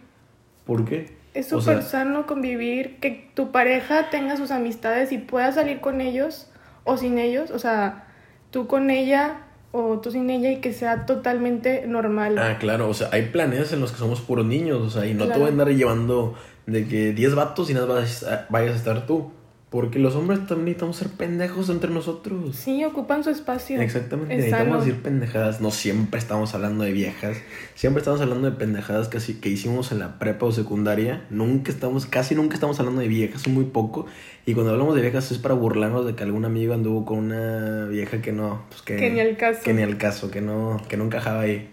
¿Por 0.66 0.84
qué? 0.84 1.16
Es 1.34 1.54
O 1.54 1.62
súper 1.62 1.82
sea, 1.82 1.90
sano 2.04 2.28
convivir, 2.28 2.98
que 3.00 3.30
tu 3.34 3.54
pareja 3.54 4.10
tenga 4.10 4.36
sus 4.36 4.52
amistades 4.52 5.14
y 5.14 5.18
pueda 5.18 5.52
salir 5.54 5.80
con 5.80 6.02
ellos 6.02 6.52
o 6.84 6.98
sin 6.98 7.20
ellos, 7.20 7.52
o 7.52 7.60
sea, 7.60 8.06
tú 8.52 8.68
con 8.68 8.90
ella 8.90 9.44
o 9.72 10.00
tú 10.00 10.12
sin 10.12 10.30
ella 10.30 10.52
y 10.52 10.58
que 10.58 10.74
sea 10.74 11.06
totalmente 11.06 11.86
normal. 11.88 12.38
Ah, 12.38 12.58
claro, 12.60 12.90
o 12.90 12.94
sea, 12.94 13.08
hay 13.14 13.28
planes 13.28 13.72
en 13.72 13.80
los 13.80 13.94
que 13.94 14.00
somos 14.00 14.20
puros 14.20 14.46
niños, 14.46 14.82
o 14.82 14.90
sea, 14.90 15.06
y 15.06 15.14
no 15.14 15.22
te 15.22 15.28
Claro. 15.28 15.40
voy 15.42 15.48
a 15.50 15.52
andar 15.54 15.70
llevando 15.70 16.36
de 16.66 16.86
que 16.86 17.14
10 17.14 17.34
vatos 17.34 17.70
y 17.70 17.74
nada 17.74 17.86
vas 17.86 18.24
a- 18.24 18.46
vayas 18.50 18.74
a 18.74 18.76
estar 18.78 19.06
tú. 19.06 19.32
Porque 19.70 20.00
los 20.00 20.16
hombres 20.16 20.40
también 20.48 20.64
necesitamos 20.66 20.96
ser 20.96 21.10
pendejos 21.10 21.70
entre 21.70 21.90
nosotros. 21.90 22.56
Sí, 22.56 22.86
ocupan 22.86 23.22
su 23.26 23.30
espacio. 23.32 23.82
Exactamente, 23.82 24.34
Es 24.34 24.38
necesitamos 24.40 24.68
sano. 24.76 24.80
decir 24.86 25.02
pendejadas. 25.04 25.60
No 25.60 25.72
siempre 25.72 26.20
estamos 26.20 26.56
hablando 26.56 26.86
de 26.86 26.94
viejas. 26.94 27.36
Siempre 27.76 28.00
estamos 28.00 28.22
hablando 28.22 28.50
de 28.50 28.56
pendejadas 28.56 29.10
que, 29.10 29.20
que 29.42 29.50
hicimos 29.50 29.92
en 29.92 30.00
la 30.00 30.20
prepa 30.20 30.46
o 30.46 30.54
secundaria. 30.54 31.26
Nunca 31.30 31.70
estamos, 31.70 32.06
casi 32.06 32.34
nunca 32.34 32.54
estamos 32.54 32.80
hablando 32.80 33.02
de 33.02 33.10
viejas, 33.10 33.46
muy 33.50 33.66
poco. 33.66 34.06
Y 34.46 34.54
cuando 34.54 34.72
hablamos 34.72 34.96
de 34.96 35.02
viejas 35.02 35.30
es 35.34 35.38
para 35.38 35.54
burlarnos 35.54 36.06
de 36.06 36.16
que 36.16 36.24
algún 36.24 36.46
amigo 36.46 36.74
anduvo 36.74 37.04
con 37.04 37.18
una 37.18 37.88
vieja 37.88 38.22
que 38.22 38.32
no, 38.32 38.62
pues 38.70 38.82
que, 38.84 38.96
Que 38.96 39.10
ni 39.10 39.20
al 39.20 39.36
caso. 39.36 39.60
que 39.66 39.74
ni 39.74 39.82
al 39.84 39.98
caso, 39.98 40.32
que 40.32 40.40
no, 40.40 40.82
que 40.88 40.96
no 40.96 41.04
encajaba 41.04 41.42
ahí. 41.42 41.70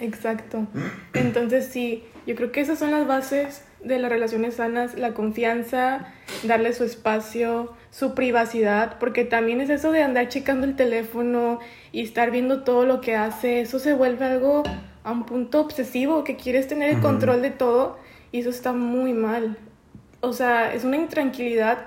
Exacto. 0.00 0.68
Entonces 1.14 1.66
sí, 1.66 2.04
yo 2.28 2.36
creo 2.36 2.52
que 2.52 2.60
esas 2.60 2.78
son 2.78 2.92
las 2.92 3.08
bases 3.08 3.62
de 3.82 3.98
las 3.98 4.10
relaciones 4.10 4.56
sanas, 4.56 4.98
la 4.98 5.14
confianza, 5.14 6.12
darle 6.42 6.72
su 6.72 6.84
espacio, 6.84 7.74
su 7.90 8.14
privacidad, 8.14 8.98
porque 8.98 9.24
también 9.24 9.60
es 9.60 9.70
eso 9.70 9.92
de 9.92 10.02
andar 10.02 10.28
checando 10.28 10.66
el 10.66 10.76
teléfono 10.76 11.60
y 11.92 12.02
estar 12.02 12.30
viendo 12.30 12.64
todo 12.64 12.84
lo 12.84 13.00
que 13.00 13.16
hace, 13.16 13.60
eso 13.60 13.78
se 13.78 13.94
vuelve 13.94 14.24
algo 14.24 14.62
a 15.04 15.12
un 15.12 15.24
punto 15.24 15.60
obsesivo, 15.60 16.24
que 16.24 16.36
quieres 16.36 16.66
tener 16.66 16.90
el 16.90 17.00
control 17.00 17.40
de 17.40 17.50
todo 17.50 17.98
y 18.32 18.40
eso 18.40 18.50
está 18.50 18.72
muy 18.72 19.12
mal. 19.12 19.56
O 20.20 20.32
sea, 20.32 20.74
es 20.74 20.84
una 20.84 20.96
intranquilidad 20.96 21.86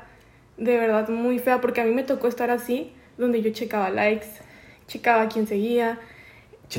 de 0.57 0.77
verdad 0.77 1.09
muy 1.09 1.39
fea, 1.39 1.59
porque 1.59 1.81
a 1.81 1.83
mí 1.83 1.91
me 1.91 2.03
tocó 2.03 2.27
estar 2.27 2.49
así, 2.49 2.93
donde 3.17 3.41
yo 3.41 3.51
checaba 3.51 3.89
likes, 3.89 4.27
checaba 4.87 5.27
quién 5.27 5.47
seguía, 5.47 5.99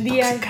días. 0.00 0.40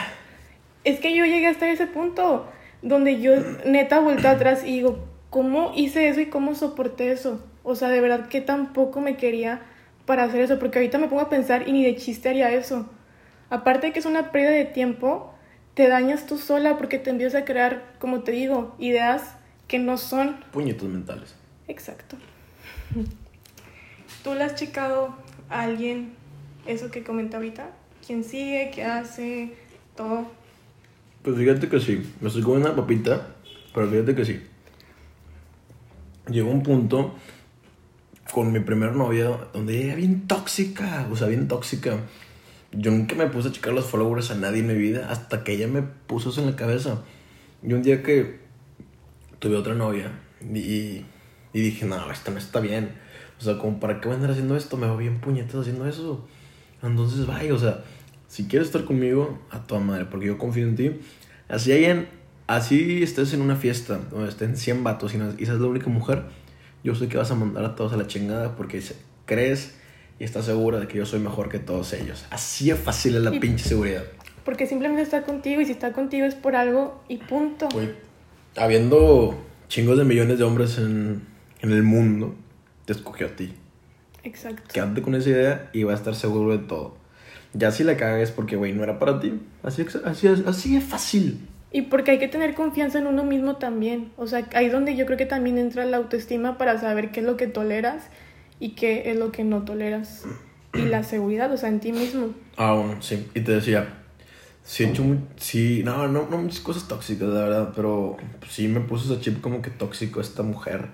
Es 0.84 1.00
que 1.00 1.14
yo 1.14 1.24
llegué 1.24 1.48
hasta 1.48 1.70
ese 1.70 1.86
punto 1.86 2.46
donde 2.82 3.20
yo 3.20 3.34
neta 3.64 4.00
volteo 4.00 4.30
atrás 4.30 4.62
y 4.64 4.72
digo, 4.72 4.98
¿cómo 5.30 5.72
hice 5.74 6.08
eso 6.08 6.20
y 6.20 6.26
cómo 6.26 6.54
soporté 6.54 7.12
eso? 7.12 7.42
O 7.62 7.74
sea, 7.74 7.88
de 7.88 8.00
verdad 8.00 8.28
que 8.28 8.40
tampoco 8.40 9.00
me 9.00 9.16
quería 9.16 9.62
para 10.04 10.24
hacer 10.24 10.40
eso, 10.40 10.58
porque 10.58 10.78
ahorita 10.78 10.98
me 10.98 11.08
pongo 11.08 11.22
a 11.22 11.30
pensar 11.30 11.68
y 11.68 11.72
ni 11.72 11.84
de 11.84 11.96
chiste 11.96 12.28
haría 12.28 12.50
eso. 12.52 12.90
Aparte 13.50 13.88
de 13.88 13.92
que 13.92 14.00
es 14.00 14.06
una 14.06 14.32
pérdida 14.32 14.50
de 14.50 14.64
tiempo, 14.64 15.32
te 15.74 15.88
dañas 15.88 16.26
tú 16.26 16.38
sola 16.38 16.76
porque 16.76 16.98
te 16.98 17.10
empiezas 17.10 17.42
a 17.42 17.44
crear, 17.44 17.94
como 17.98 18.22
te 18.22 18.32
digo, 18.32 18.74
ideas 18.78 19.36
que 19.68 19.78
no 19.78 19.96
son. 19.96 20.36
Puñetos 20.52 20.88
mentales. 20.88 21.34
Exacto. 21.68 22.16
¿Tú 24.24 24.34
le 24.34 24.44
has 24.44 24.54
checado 24.54 25.16
a 25.48 25.62
alguien 25.62 26.12
eso 26.66 26.90
que 26.90 27.02
comenta 27.02 27.36
ahorita? 27.36 27.70
¿Quién 28.06 28.24
sigue? 28.24 28.70
¿Qué 28.74 28.84
hace? 28.84 29.54
Todo. 29.96 30.26
Pues 31.22 31.36
fíjate 31.36 31.68
que 31.68 31.80
sí. 31.80 32.02
Me 32.20 32.28
estoy 32.28 32.42
comiendo 32.42 32.68
una 32.68 32.76
papita, 32.76 33.28
pero 33.72 33.88
fíjate 33.88 34.14
que 34.14 34.24
sí. 34.24 34.42
Llegó 36.28 36.50
un 36.50 36.62
punto 36.62 37.14
con 38.32 38.50
mi 38.50 38.60
primer 38.60 38.94
novia 38.96 39.48
donde 39.52 39.86
era 39.86 39.94
bien 39.94 40.26
tóxica, 40.26 41.06
o 41.10 41.16
sea, 41.16 41.28
bien 41.28 41.48
tóxica. 41.48 41.98
Yo 42.72 42.90
nunca 42.90 43.14
me 43.14 43.26
puse 43.26 43.48
a 43.48 43.52
checar 43.52 43.72
los 43.72 43.84
followers 43.86 44.30
a 44.30 44.34
nadie 44.34 44.60
en 44.60 44.66
mi 44.66 44.74
vida 44.74 45.10
hasta 45.10 45.44
que 45.44 45.52
ella 45.52 45.68
me 45.68 45.82
puso 45.82 46.30
eso 46.30 46.40
en 46.40 46.46
la 46.46 46.56
cabeza. 46.56 47.02
Y 47.62 47.72
un 47.72 47.82
día 47.82 48.02
que 48.02 48.40
tuve 49.38 49.56
otra 49.56 49.74
novia 49.74 50.10
y, 50.40 51.04
y 51.52 51.60
dije, 51.60 51.84
no, 51.84 52.10
esto 52.10 52.30
no 52.30 52.38
está 52.38 52.60
bien. 52.60 52.92
O 53.38 53.42
sea, 53.44 53.58
como 53.58 53.78
para 53.78 54.00
qué 54.00 54.08
voy 54.08 54.14
a 54.14 54.16
andar 54.16 54.30
haciendo 54.32 54.56
esto, 54.56 54.76
me 54.76 54.86
va 54.86 54.96
bien 54.96 55.20
puñetas 55.20 55.56
haciendo 55.56 55.86
eso. 55.86 56.26
Entonces, 56.82 57.26
vaya, 57.26 57.54
o 57.54 57.58
sea, 57.58 57.84
si 58.32 58.44
quieres 58.46 58.68
estar 58.68 58.86
conmigo, 58.86 59.38
a 59.50 59.62
tu 59.66 59.76
madre, 59.78 60.06
porque 60.06 60.26
yo 60.28 60.38
confío 60.38 60.66
en 60.66 60.74
ti. 60.74 60.90
Así 61.50 61.70
hay 61.70 61.84
en, 61.84 62.08
así 62.46 63.02
estés 63.02 63.34
en 63.34 63.42
una 63.42 63.56
fiesta 63.56 64.00
donde 64.10 64.30
estén 64.30 64.56
100 64.56 64.82
vatos 64.82 65.12
y, 65.12 65.18
no, 65.18 65.34
y 65.36 65.44
seas 65.44 65.60
la 65.60 65.66
única 65.66 65.90
mujer, 65.90 66.22
yo 66.82 66.94
sé 66.94 67.08
que 67.08 67.18
vas 67.18 67.30
a 67.30 67.34
mandar 67.34 67.62
a 67.66 67.74
todos 67.74 67.92
a 67.92 67.98
la 67.98 68.06
chingada 68.06 68.56
porque 68.56 68.82
crees 69.26 69.74
y 70.18 70.24
estás 70.24 70.46
segura 70.46 70.80
de 70.80 70.88
que 70.88 70.96
yo 70.96 71.04
soy 71.04 71.20
mejor 71.20 71.50
que 71.50 71.58
todos 71.58 71.92
ellos. 71.92 72.24
Así 72.30 72.70
es 72.70 72.78
fácil 72.78 73.16
es 73.16 73.22
la 73.22 73.34
Y- 73.34 73.38
pinche 73.38 73.68
seguridad. 73.68 74.04
Porque 74.46 74.66
simplemente 74.66 75.02
está 75.02 75.24
contigo 75.24 75.60
y 75.60 75.66
si 75.66 75.72
está 75.72 75.92
contigo 75.92 76.24
es 76.24 76.34
por 76.34 76.56
algo 76.56 77.04
y 77.08 77.18
punto. 77.18 77.68
Habiendo 78.56 79.38
chingos 79.68 79.98
de 79.98 80.04
millones 80.04 80.38
de 80.38 80.44
hombres 80.44 80.78
en, 80.78 81.22
en 81.60 81.70
el 81.70 81.82
mundo, 81.82 82.34
te 82.86 82.92
escogió 82.94 83.26
a 83.26 83.30
ti. 83.36 83.52
Exacto. 84.24 84.62
Quédate 84.72 85.02
con 85.02 85.14
esa 85.14 85.28
idea 85.28 85.70
y 85.74 85.82
va 85.84 85.92
a 85.92 85.96
estar 85.96 86.14
seguro 86.14 86.52
de 86.56 86.64
todo. 86.66 87.01
Ya 87.54 87.70
si 87.70 87.84
la 87.84 87.96
cagas 87.96 88.30
porque, 88.30 88.56
güey, 88.56 88.72
no 88.72 88.82
era 88.82 88.98
para 88.98 89.20
ti. 89.20 89.40
Así, 89.62 89.84
así, 90.04 90.28
así 90.46 90.76
es 90.76 90.84
fácil. 90.84 91.48
Y 91.70 91.82
porque 91.82 92.12
hay 92.12 92.18
que 92.18 92.28
tener 92.28 92.54
confianza 92.54 92.98
en 92.98 93.06
uno 93.06 93.24
mismo 93.24 93.56
también. 93.56 94.12
O 94.16 94.26
sea, 94.26 94.46
ahí 94.54 94.68
donde 94.68 94.94
yo 94.94 95.06
creo 95.06 95.16
que 95.16 95.26
también 95.26 95.58
entra 95.58 95.84
la 95.86 95.96
autoestima 95.96 96.58
para 96.58 96.78
saber 96.78 97.10
qué 97.10 97.20
es 97.20 97.26
lo 97.26 97.36
que 97.36 97.46
toleras 97.46 98.04
y 98.60 98.70
qué 98.70 99.10
es 99.10 99.16
lo 99.16 99.32
que 99.32 99.44
no 99.44 99.64
toleras. 99.64 100.24
Y 100.74 100.82
la 100.82 101.02
seguridad, 101.02 101.52
o 101.52 101.56
sea, 101.56 101.68
en 101.68 101.80
ti 101.80 101.92
mismo. 101.92 102.30
Ah, 102.56 102.74
bueno, 102.74 103.00
sí. 103.00 103.26
Y 103.34 103.40
te 103.40 103.52
decía, 103.52 103.86
sí 104.64 104.84
he 104.84 104.88
hecho 104.88 105.02
muy... 105.02 105.18
Sí, 105.36 105.82
no, 105.84 106.08
no, 106.08 106.26
no 106.28 106.38
muchas 106.38 106.60
cosas 106.60 106.88
tóxicas, 106.88 107.28
la 107.28 107.42
verdad, 107.42 107.72
pero 107.74 108.16
sí 108.48 108.68
me 108.68 108.80
puso 108.80 109.12
ese 109.12 109.22
chip 109.22 109.40
como 109.40 109.60
que 109.62 109.70
tóxico 109.70 110.20
esta 110.20 110.42
mujer. 110.42 110.88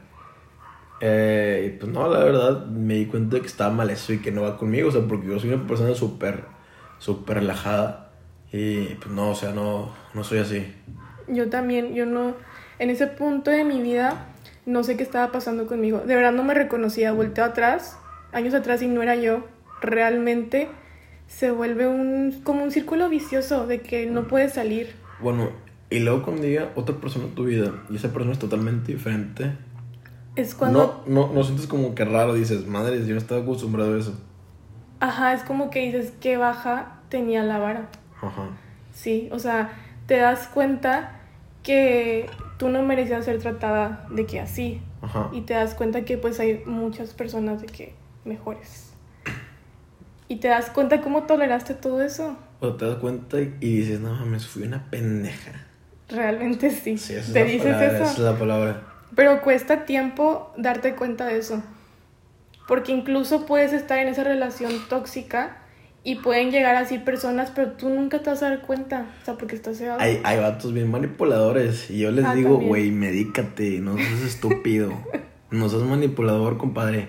Eh, 1.01 1.65
y 1.67 1.79
pues 1.79 1.93
no, 1.93 2.09
la 2.09 2.25
verdad, 2.25 2.67
me 2.67 2.95
di 2.95 3.07
cuenta 3.07 3.37
de 3.37 3.43
que 3.43 3.47
estaba 3.47 3.73
mal 3.73 3.91
eso 3.91 4.13
y 4.13 4.19
que 4.19 4.33
no 4.33 4.43
va 4.43 4.57
conmigo, 4.57 4.89
o 4.89 4.93
sea, 4.93 5.03
porque 5.03 5.29
yo 5.29 5.39
soy 5.39 5.53
una 5.53 5.67
persona 5.67 5.95
súper, 5.95 6.45
súper 6.99 7.39
relajada. 7.39 8.11
Y 8.53 8.95
pues 8.95 9.11
no, 9.11 9.31
o 9.31 9.35
sea, 9.35 9.53
no, 9.53 9.93
no 10.15 10.25
soy 10.25 10.39
así. 10.39 10.67
Yo 11.29 11.51
también, 11.51 11.95
yo 11.95 12.07
no, 12.07 12.35
en 12.79 12.91
ese 12.91 13.07
punto 13.07 13.51
de 13.51 13.65
mi 13.65 13.83
vida, 13.83 14.27
no 14.67 14.85
sé 14.85 14.97
qué 14.97 15.03
estaba 15.03 15.31
pasando 15.33 15.67
conmigo. 15.67 16.01
De 16.01 16.15
verdad 16.15 16.33
no 16.33 16.45
me 16.45 16.55
reconocía, 16.55 17.13
volteo 17.13 17.45
atrás, 17.45 17.99
años 18.33 18.55
atrás 18.55 18.83
y 18.83 18.89
no 18.89 19.03
era 19.03 19.17
yo. 19.17 19.45
Realmente 19.81 20.69
se 21.27 21.51
vuelve 21.51 21.87
un, 21.87 22.41
como 22.43 22.65
un 22.65 22.71
círculo 22.71 23.09
vicioso 23.09 23.67
de 23.67 23.81
que 23.81 24.07
no 24.07 24.27
puedes 24.27 24.55
salir. 24.55 24.95
Bueno, 25.21 25.51
y 25.91 26.01
luego 26.01 26.23
cuando 26.23 26.43
llega 26.43 26.71
otra 26.75 26.97
persona 26.97 27.27
a 27.27 27.35
tu 27.35 27.45
vida 27.45 27.73
y 27.91 27.97
esa 27.97 28.13
persona 28.13 28.33
es 28.33 28.39
totalmente 28.39 28.93
diferente, 28.93 29.53
Es 30.39 30.55
cuando, 30.55 31.03
no, 31.07 31.27
no, 31.27 31.33
no 31.35 31.45
sientes 31.45 31.67
como 31.67 31.95
que 31.95 32.05
raro, 32.05 32.35
dices, 32.35 32.67
madre, 32.67 33.05
yo 33.05 33.13
no 33.15 33.19
estaba 33.19 33.41
acostumbrado 33.43 33.95
a 33.95 33.99
eso. 33.99 34.15
ajá, 35.01 35.35
es 35.35 35.43
como 35.43 35.69
que 35.71 35.81
dices, 35.81 36.13
qué 36.21 36.37
baja 36.37 37.01
tenía 37.09 37.43
la 37.43 37.59
vara. 37.59 37.89
Ajá. 38.23 38.49
Sí, 38.95 39.29
o 39.33 39.39
sea, 39.39 39.73
te 40.07 40.17
das 40.17 40.47
cuenta 40.49 41.21
que 41.63 42.31
tú 42.57 42.69
no 42.69 42.83
merecías 42.83 43.25
ser 43.25 43.39
tratada 43.41 44.07
de 44.11 44.27
que 44.27 44.41
así. 44.41 44.81
Ajá. 45.03 45.29
Y 45.33 45.43
te 45.43 45.55
das 45.55 45.75
cuenta 45.75 46.05
que 46.05 46.19
pues 46.19 46.39
hay 46.41 46.63
muchas 46.67 47.15
personas 47.15 47.61
de 47.61 47.67
que 47.67 47.95
mejores. 48.25 48.93
Y 50.29 50.37
te 50.37 50.49
das 50.49 50.71
cuenta 50.71 51.01
cómo 51.01 51.25
toleraste 51.25 51.75
todo 51.75 52.03
eso. 52.03 52.37
O 52.61 52.75
te 52.75 52.85
das 52.87 52.97
cuenta 52.97 53.41
y 53.41 53.51
dices, 53.59 54.01
no 54.01 54.13
mames, 54.13 54.47
fui 54.47 54.63
una 54.65 54.91
pendeja. 54.91 55.53
Realmente 56.09 56.71
sí. 56.71 56.97
Sí, 56.99 57.15
esa 57.15 57.27
es 57.27 57.33
te 57.33 57.41
la 57.41 57.45
dices 57.47 57.63
palabra, 57.75 57.87
eso. 57.87 58.05
Esa 58.05 58.13
es 58.13 58.19
la 58.19 58.39
palabra. 58.39 58.83
Pero 59.15 59.41
cuesta 59.43 59.85
tiempo 59.85 60.53
darte 60.57 60.95
cuenta 60.95 61.27
de 61.27 61.39
eso. 61.39 61.63
Porque 62.67 62.93
incluso 62.93 63.47
puedes 63.47 63.73
estar 63.73 63.99
en 63.99 64.09
esa 64.09 64.25
relación 64.25 64.73
tóxica 64.89 65.59
y 66.05 66.17
pueden 66.17 66.51
llegar 66.51 66.77
así 66.77 66.99
personas, 66.99 67.51
pero 67.55 67.73
tú 67.73 67.89
nunca 67.89 68.21
te 68.21 68.31
vas 68.31 68.43
a 68.43 68.51
dar 68.51 68.61
cuenta. 68.63 69.07
O 69.23 69.25
sea, 69.25 69.35
porque 69.35 69.57
estás 69.57 69.79
cegado. 69.79 70.01
Hay, 70.01 70.21
hay 70.23 70.39
vatos 70.39 70.73
bien 70.75 70.91
manipuladores. 70.91 71.91
Y 71.91 71.99
yo 72.01 72.11
les 72.11 72.25
Ah, 72.25 72.35
digo, 72.35 72.59
güey, 72.59 72.91
medícate, 72.91 73.81
no 73.81 73.97
seas 73.97 74.21
estúpido. 74.21 74.93
no 75.51 75.69
seas 75.69 75.83
manipulador, 75.83 76.59
compadre. 76.59 77.09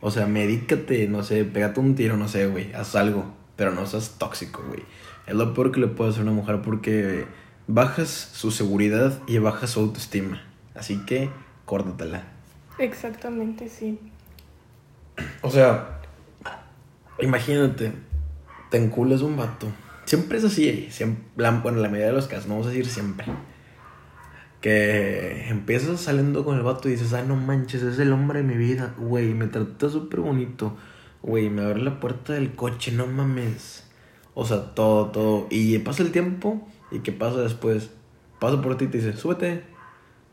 O 0.00 0.10
sea, 0.10 0.26
medícate, 0.26 1.06
no 1.08 1.22
sé, 1.22 1.44
pégate 1.44 1.80
un 1.80 1.94
tiro, 1.94 2.16
no 2.16 2.28
sé, 2.28 2.46
güey, 2.46 2.72
haz 2.74 2.94
algo. 2.96 3.24
Pero 3.56 3.70
no 3.72 3.86
seas 3.86 4.16
tóxico, 4.18 4.62
güey. 4.68 4.82
Es 5.26 5.34
lo 5.34 5.54
peor 5.54 5.72
que 5.72 5.80
le 5.80 5.86
puede 5.86 6.10
hacer 6.10 6.20
a 6.20 6.24
una 6.24 6.32
mujer 6.32 6.62
porque 6.62 7.24
bajas 7.68 8.08
su 8.32 8.50
seguridad 8.50 9.18
y 9.26 9.38
bajas 9.38 9.70
su 9.70 9.80
autoestima. 9.80 10.42
Así 10.76 10.98
que, 11.06 11.30
córtatela. 11.64 12.24
Exactamente, 12.78 13.68
sí. 13.68 13.98
O 15.42 15.50
sea, 15.50 16.00
imagínate, 17.20 17.92
te 18.70 18.76
enculas 18.76 19.22
un 19.22 19.36
vato. 19.36 19.66
Siempre 20.04 20.38
es 20.38 20.44
así, 20.44 20.88
siempre, 20.90 21.24
la, 21.36 21.50
bueno, 21.50 21.78
la 21.78 21.88
mayoría 21.88 22.08
de 22.08 22.12
los 22.12 22.28
casos, 22.28 22.46
no 22.46 22.54
vamos 22.54 22.66
a 22.66 22.70
decir 22.70 22.86
siempre. 22.86 23.26
Que 24.60 25.48
empiezas 25.48 26.00
saliendo 26.00 26.44
con 26.44 26.56
el 26.56 26.62
vato 26.62 26.88
y 26.88 26.92
dices, 26.92 27.12
ay, 27.12 27.24
no 27.26 27.36
manches, 27.36 27.82
es 27.82 27.98
el 27.98 28.12
hombre 28.12 28.42
de 28.42 28.48
mi 28.48 28.56
vida, 28.56 28.94
güey, 28.98 29.34
me 29.34 29.46
trata 29.46 29.88
súper 29.88 30.20
bonito, 30.20 30.76
güey, 31.22 31.50
me 31.50 31.62
abre 31.62 31.82
la 31.82 31.98
puerta 31.98 32.34
del 32.34 32.54
coche, 32.54 32.92
no 32.92 33.06
mames. 33.06 33.84
O 34.34 34.44
sea, 34.44 34.74
todo, 34.74 35.06
todo. 35.06 35.46
Y 35.50 35.78
pasa 35.78 36.02
el 36.02 36.12
tiempo, 36.12 36.68
¿y 36.90 36.98
qué 37.00 37.12
pasa 37.12 37.40
después? 37.40 37.90
Pasa 38.38 38.60
por 38.60 38.76
ti 38.76 38.84
y 38.84 38.88
te 38.88 38.98
dice, 38.98 39.16
súbete. 39.16 39.75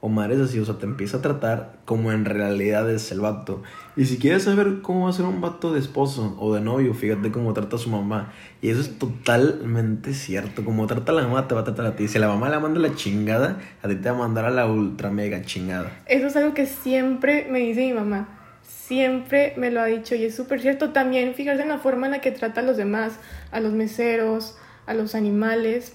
O 0.05 0.09
madres 0.09 0.41
así, 0.41 0.59
o 0.59 0.65
sea, 0.65 0.77
te 0.77 0.85
empieza 0.85 1.19
a 1.19 1.21
tratar 1.21 1.77
como 1.85 2.11
en 2.11 2.25
realidad 2.25 2.91
es 2.91 3.09
el 3.13 3.21
vato. 3.21 3.63
Y 3.95 4.03
si 4.03 4.17
quieres 4.17 4.43
saber 4.43 4.81
cómo 4.81 5.05
va 5.05 5.09
a 5.09 5.13
ser 5.13 5.23
un 5.23 5.39
vato 5.39 5.71
de 5.71 5.79
esposo 5.79 6.35
o 6.41 6.53
de 6.53 6.59
novio, 6.59 6.93
fíjate 6.93 7.31
cómo 7.31 7.53
trata 7.53 7.77
a 7.77 7.79
su 7.79 7.89
mamá. 7.89 8.33
Y 8.61 8.67
eso 8.67 8.81
es 8.81 8.99
totalmente 8.99 10.13
cierto. 10.13 10.65
Como 10.65 10.87
trata 10.87 11.13
a 11.13 11.15
la 11.15 11.21
mamá, 11.21 11.47
te 11.47 11.55
va 11.55 11.61
a 11.61 11.63
tratar 11.63 11.85
a 11.85 11.95
ti. 11.95 12.09
Si 12.09 12.19
la 12.19 12.27
mamá 12.27 12.49
la 12.49 12.59
manda 12.59 12.79
a 12.79 12.81
la 12.81 12.95
chingada, 12.95 13.61
a 13.81 13.87
ti 13.87 13.95
te 13.95 14.09
va 14.09 14.17
a 14.17 14.19
mandar 14.19 14.43
a 14.43 14.49
la 14.49 14.67
ultra 14.67 15.09
mega 15.09 15.41
chingada. 15.43 15.89
Eso 16.05 16.27
es 16.27 16.35
algo 16.35 16.53
que 16.53 16.65
siempre 16.65 17.47
me 17.49 17.59
dice 17.59 17.85
mi 17.85 17.93
mamá. 17.93 18.27
Siempre 18.61 19.53
me 19.55 19.71
lo 19.71 19.79
ha 19.79 19.85
dicho 19.85 20.15
y 20.15 20.25
es 20.25 20.35
súper 20.35 20.59
cierto. 20.59 20.89
También 20.89 21.33
fijarse 21.33 21.61
en 21.61 21.69
la 21.69 21.77
forma 21.77 22.07
en 22.07 22.11
la 22.11 22.19
que 22.19 22.31
trata 22.31 22.59
a 22.59 22.63
los 22.65 22.75
demás, 22.75 23.21
a 23.53 23.61
los 23.61 23.71
meseros, 23.71 24.57
a 24.85 24.95
los 24.95 25.15
animales. 25.15 25.93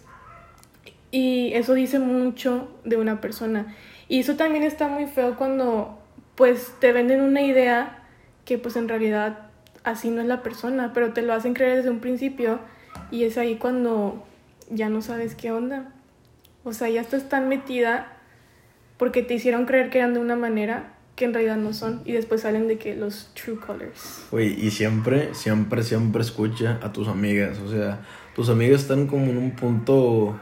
Y 1.10 1.52
eso 1.52 1.74
dice 1.74 1.98
mucho 1.98 2.70
de 2.86 2.96
una 2.96 3.20
persona. 3.20 3.74
Y 4.08 4.20
eso 4.20 4.36
también 4.36 4.64
está 4.64 4.88
muy 4.88 5.06
feo 5.06 5.36
cuando 5.36 5.98
pues 6.34 6.72
te 6.80 6.92
venden 6.92 7.20
una 7.20 7.42
idea 7.42 8.04
que 8.44 8.58
pues 8.58 8.76
en 8.76 8.88
realidad 8.88 9.50
así 9.84 10.10
no 10.10 10.20
es 10.20 10.26
la 10.26 10.42
persona, 10.42 10.92
pero 10.94 11.12
te 11.12 11.22
lo 11.22 11.34
hacen 11.34 11.54
creer 11.54 11.76
desde 11.76 11.90
un 11.90 12.00
principio 12.00 12.60
y 13.10 13.24
es 13.24 13.36
ahí 13.38 13.56
cuando 13.56 14.24
ya 14.70 14.88
no 14.88 15.02
sabes 15.02 15.34
qué 15.34 15.52
onda. 15.52 15.92
O 16.64 16.72
sea, 16.72 16.88
ya 16.88 17.00
estás 17.00 17.28
tan 17.28 17.48
metida 17.48 18.12
porque 18.96 19.22
te 19.22 19.34
hicieron 19.34 19.66
creer 19.66 19.90
que 19.90 19.98
eran 19.98 20.14
de 20.14 20.20
una 20.20 20.36
manera 20.36 20.94
que 21.16 21.24
en 21.24 21.34
realidad 21.34 21.56
no 21.56 21.72
son 21.72 22.00
y 22.04 22.12
después 22.12 22.42
salen 22.42 22.68
de 22.68 22.78
que 22.78 22.94
los 22.94 23.32
true 23.34 23.58
colors. 23.58 24.26
Güey, 24.30 24.64
y 24.64 24.70
siempre, 24.70 25.34
siempre, 25.34 25.82
siempre 25.82 26.22
escucha 26.22 26.78
a 26.82 26.92
tus 26.92 27.08
amigas. 27.08 27.58
O 27.58 27.70
sea, 27.70 28.00
tus 28.36 28.48
amigas 28.48 28.82
están 28.82 29.06
como 29.06 29.24
en 29.24 29.36
un 29.36 29.50
punto 29.52 30.38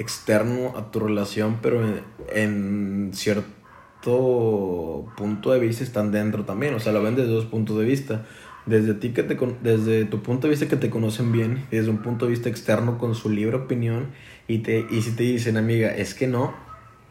externo 0.00 0.76
a 0.76 0.90
tu 0.90 0.98
relación, 0.98 1.58
pero 1.62 1.86
en, 1.86 2.02
en 2.34 3.10
cierto 3.12 5.06
punto 5.16 5.52
de 5.52 5.60
vista 5.60 5.84
están 5.84 6.10
dentro 6.10 6.44
también. 6.44 6.74
O 6.74 6.80
sea, 6.80 6.92
lo 6.92 7.02
ven 7.02 7.16
desde 7.16 7.30
dos 7.30 7.44
puntos 7.44 7.78
de 7.78 7.84
vista. 7.84 8.26
Desde 8.66 8.94
ti 8.94 9.10
que 9.10 9.22
te 9.22 9.36
desde 9.62 10.04
tu 10.04 10.22
punto 10.22 10.46
de 10.46 10.50
vista 10.50 10.68
que 10.68 10.76
te 10.76 10.90
conocen 10.90 11.32
bien, 11.32 11.66
desde 11.70 11.90
un 11.90 11.98
punto 11.98 12.26
de 12.26 12.32
vista 12.32 12.48
externo 12.48 12.98
con 12.98 13.14
su 13.14 13.30
libre 13.30 13.56
opinión, 13.56 14.08
y 14.46 14.58
te, 14.58 14.86
y 14.90 15.02
si 15.02 15.12
te 15.12 15.22
dicen, 15.22 15.56
amiga, 15.56 15.94
es 15.94 16.14
que 16.14 16.26
no, 16.26 16.54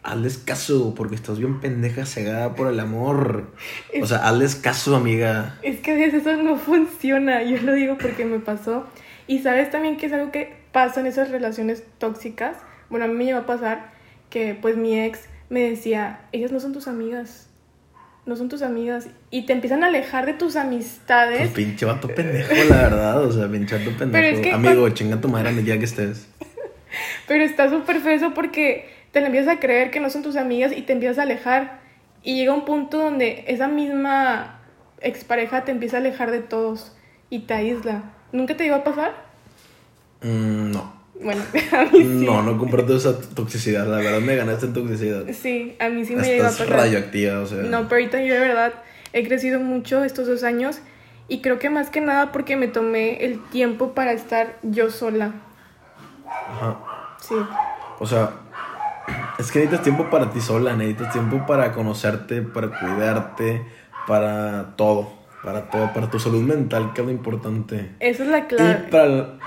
hazles 0.04 0.38
caso, 0.38 0.94
porque 0.96 1.16
estás 1.16 1.40
bien 1.40 1.60
pendeja 1.60 2.06
cegada 2.06 2.56
por 2.56 2.68
el 2.68 2.80
amor. 2.80 3.52
O 4.02 4.06
sea, 4.06 4.28
hazles 4.28 4.56
caso, 4.56 4.96
amiga. 4.96 5.58
Es 5.62 5.80
que 5.80 5.92
a 5.92 5.96
veces 5.96 6.26
eso 6.26 6.42
no 6.42 6.58
funciona, 6.58 7.44
yo 7.44 7.62
lo 7.62 7.74
digo 7.74 7.98
porque 7.98 8.26
me 8.26 8.40
pasó. 8.40 8.86
Y 9.28 9.40
sabes 9.40 9.70
también 9.70 9.98
que 9.98 10.08
es 10.08 10.14
algo 10.14 10.32
que 10.32 10.56
pasan 10.72 11.06
esas 11.06 11.30
relaciones 11.30 11.84
tóxicas, 11.98 12.58
bueno, 12.90 13.06
a 13.06 13.08
mí 13.08 13.14
me 13.16 13.24
iba 13.26 13.40
a 13.40 13.46
pasar 13.46 13.92
que 14.30 14.58
pues 14.60 14.78
mi 14.78 15.00
ex 15.00 15.22
me 15.50 15.62
decía, 15.62 16.22
ellas 16.32 16.52
no 16.52 16.60
son 16.60 16.74
tus 16.74 16.88
amigas, 16.88 17.48
no 18.26 18.36
son 18.36 18.50
tus 18.50 18.62
amigas, 18.62 19.08
y 19.32 19.46
te 19.48 19.54
empiezan 19.54 19.84
a 19.84 19.88
alejar 19.88 20.26
de 20.28 20.34
tus 20.34 20.56
amistades. 20.56 21.40
Pues 21.40 21.52
pinche 21.52 21.86
vato 21.86 22.08
pendejo, 22.08 22.54
la 22.70 22.76
verdad, 22.84 23.24
o 23.24 23.32
sea, 23.32 23.48
pinche 23.50 23.78
vato 23.78 23.98
pendejo. 23.98 24.24
es 24.38 24.40
que 24.42 24.52
Amigo, 24.52 24.74
cuando- 24.82 24.90
chinga 24.96 25.20
tu 25.22 25.28
madre 25.30 25.50
donde 25.50 25.64
quiera 25.64 25.80
que 25.80 25.86
estés. 25.86 26.28
Pero 27.28 27.44
está 27.44 27.70
súper 27.70 28.00
feo 28.00 28.34
porque 28.34 28.90
te 29.12 29.20
empiezas 29.26 29.58
a 29.58 29.60
creer 29.60 29.90
que 29.92 30.00
no 30.00 30.10
son 30.10 30.22
tus 30.22 30.36
amigas 30.36 30.72
y 30.76 30.82
te 30.84 30.94
empiezas 30.94 31.18
a 31.20 31.24
alejar. 31.24 31.80
Y 32.22 32.36
llega 32.36 32.54
un 32.54 32.66
punto 32.66 32.98
donde 32.98 33.46
esa 33.48 33.68
misma 33.68 34.60
expareja 35.02 35.64
te 35.66 35.72
empieza 35.72 35.98
a 35.98 36.00
alejar 36.02 36.32
de 36.32 36.40
todos 36.42 36.96
y 37.30 37.40
te 37.40 37.54
aísla. 37.54 38.04
¿Nunca 38.32 38.58
te 38.58 38.66
iba 38.66 38.76
a 38.78 38.84
pasar? 38.84 39.14
Mm, 40.22 40.72
no. 40.72 40.99
Bueno, 41.22 41.42
a 41.74 41.84
mí 41.86 41.90
sí. 42.00 42.04
No, 42.26 42.42
no 42.44 42.58
comparto 42.58 42.96
esa 42.96 43.20
toxicidad. 43.20 43.86
La 43.88 43.98
verdad 43.98 44.22
me 44.22 44.36
ganaste 44.36 44.68
en 44.68 44.74
toxicidad. 44.74 45.24
Sí, 45.34 45.76
a 45.80 45.90
mí 45.90 46.06
sí 46.06 46.16
me 46.16 46.24
llegó 46.24 46.46
a 46.46 46.48
pasar. 46.50 46.70
radioactiva, 46.70 47.40
o 47.42 47.46
sea. 47.46 47.58
No, 47.64 47.88
pero 47.90 48.02
ahorita 48.02 48.24
yo 48.24 48.34
de 48.34 48.40
verdad 48.40 48.74
he 49.14 49.28
crecido 49.28 49.60
mucho 49.60 50.04
estos 50.04 50.28
dos 50.28 50.44
años 50.44 50.80
y 51.28 51.42
creo 51.42 51.60
que 51.60 51.70
más 51.70 51.90
que 51.90 52.02
nada 52.02 52.32
porque 52.32 52.56
me 52.56 52.68
tomé 52.68 53.24
el 53.26 53.44
tiempo 53.50 53.94
para 53.94 54.14
estar 54.14 54.58
yo 54.64 54.90
sola. 54.92 55.34
Ajá. 56.28 56.78
Sí, 57.22 57.36
O 58.00 58.06
sea, 58.08 58.32
es 59.40 59.52
que 59.52 59.60
necesitas 59.60 59.84
tiempo 59.84 60.10
para 60.10 60.32
ti 60.32 60.40
sola, 60.40 60.76
necesitas 60.76 61.12
tiempo 61.12 61.46
para 61.46 61.72
conocerte, 61.74 62.42
para 62.42 62.70
cuidarte, 62.80 63.66
para 64.08 64.76
todo, 64.78 65.12
para 65.44 65.70
todo, 65.70 65.92
para 65.94 66.10
tu 66.10 66.18
salud 66.20 66.42
mental, 66.44 66.94
que 66.94 67.02
es 67.02 67.08
lo 67.08 67.12
importante. 67.12 67.92
esa 68.00 68.24
es 68.24 68.30
la 68.30 68.40
Y 68.40 68.44
clave. 68.44 68.74
para 68.90 69.38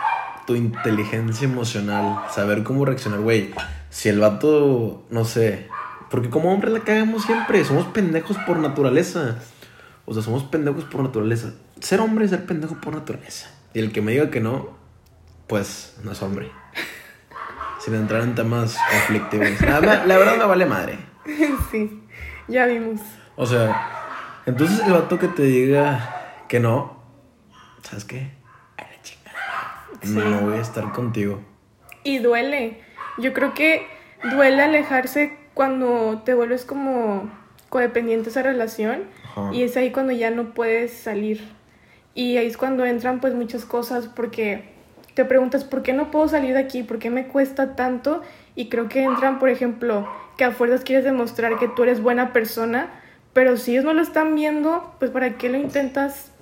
tu 0.46 0.54
inteligencia 0.54 1.46
emocional, 1.46 2.24
saber 2.30 2.62
cómo 2.62 2.84
reaccionar, 2.84 3.20
güey. 3.20 3.52
Si 3.90 4.08
el 4.08 4.20
vato, 4.20 5.04
no 5.10 5.24
sé, 5.24 5.68
porque 6.10 6.30
como 6.30 6.52
hombres 6.52 6.72
la 6.72 6.80
cagamos 6.80 7.24
siempre, 7.24 7.64
somos 7.64 7.86
pendejos 7.86 8.36
por 8.46 8.58
naturaleza. 8.58 9.38
O 10.04 10.14
sea, 10.14 10.22
somos 10.22 10.42
pendejos 10.44 10.84
por 10.84 11.02
naturaleza. 11.02 11.52
Ser 11.80 12.00
hombre 12.00 12.24
es 12.24 12.30
ser 12.30 12.44
pendejo 12.44 12.74
por 12.80 12.94
naturaleza. 12.94 13.48
Y 13.72 13.78
el 13.78 13.92
que 13.92 14.02
me 14.02 14.12
diga 14.12 14.30
que 14.30 14.40
no, 14.40 14.70
pues 15.46 15.96
no 16.02 16.12
es 16.12 16.20
hombre. 16.22 16.50
Sin 17.80 17.94
entrar 17.94 18.22
en 18.22 18.34
temas 18.34 18.76
conflictivos. 18.90 19.60
La, 19.62 19.80
verdad- 19.80 20.06
la 20.06 20.18
verdad 20.18 20.36
me 20.38 20.44
vale 20.44 20.66
madre. 20.66 20.98
sí, 21.70 22.02
ya 22.48 22.66
vimos. 22.66 23.00
O 23.36 23.46
sea, 23.46 23.90
entonces 24.46 24.80
el 24.86 24.92
vato 24.92 25.18
que 25.18 25.28
te 25.28 25.42
diga 25.44 26.44
que 26.48 26.60
no, 26.60 27.00
¿sabes 27.82 28.04
qué? 28.04 28.32
Sí. 30.02 30.14
No 30.14 30.40
voy 30.40 30.58
a 30.58 30.60
estar 30.60 30.92
contigo. 30.92 31.40
Y 32.04 32.18
duele. 32.18 32.80
Yo 33.18 33.32
creo 33.32 33.54
que 33.54 33.86
duele 34.30 34.62
alejarse 34.62 35.36
cuando 35.54 36.22
te 36.24 36.34
vuelves 36.34 36.64
como 36.64 37.30
codependiente 37.68 38.24
de 38.24 38.30
esa 38.30 38.42
relación. 38.42 39.04
Ajá. 39.24 39.50
Y 39.52 39.62
es 39.62 39.76
ahí 39.76 39.90
cuando 39.92 40.12
ya 40.12 40.30
no 40.30 40.54
puedes 40.54 40.92
salir. 40.92 41.42
Y 42.14 42.36
ahí 42.36 42.46
es 42.46 42.56
cuando 42.56 42.84
entran 42.84 43.20
pues 43.20 43.34
muchas 43.34 43.64
cosas 43.64 44.08
porque 44.08 44.72
te 45.14 45.24
preguntas 45.24 45.64
por 45.64 45.82
qué 45.82 45.92
no 45.92 46.10
puedo 46.10 46.28
salir 46.28 46.54
de 46.54 46.60
aquí, 46.60 46.82
por 46.82 46.98
qué 46.98 47.10
me 47.10 47.28
cuesta 47.28 47.74
tanto. 47.76 48.22
Y 48.54 48.68
creo 48.68 48.88
que 48.88 49.02
entran, 49.02 49.38
por 49.38 49.48
ejemplo, 49.48 50.08
que 50.36 50.44
a 50.44 50.52
fuerzas 50.52 50.82
quieres 50.82 51.04
demostrar 51.04 51.58
que 51.58 51.68
tú 51.68 51.82
eres 51.84 52.02
buena 52.02 52.32
persona, 52.32 52.90
pero 53.32 53.56
si 53.56 53.72
ellos 53.72 53.84
no 53.84 53.94
lo 53.94 54.02
están 54.02 54.34
viendo, 54.34 54.94
pues 54.98 55.10
para 55.10 55.36
qué 55.38 55.48
lo 55.48 55.58
intentas 55.58 56.32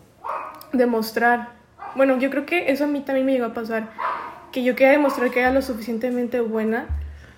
demostrar. 0.72 1.59
Bueno, 1.96 2.18
yo 2.18 2.30
creo 2.30 2.46
que 2.46 2.70
eso 2.70 2.84
a 2.84 2.86
mí 2.86 3.00
también 3.00 3.26
me 3.26 3.32
llegó 3.32 3.46
a 3.46 3.54
pasar. 3.54 3.90
Que 4.52 4.62
yo 4.64 4.74
quería 4.74 4.92
demostrar 4.92 5.30
que 5.30 5.40
era 5.40 5.52
lo 5.52 5.62
suficientemente 5.62 6.40
buena. 6.40 6.86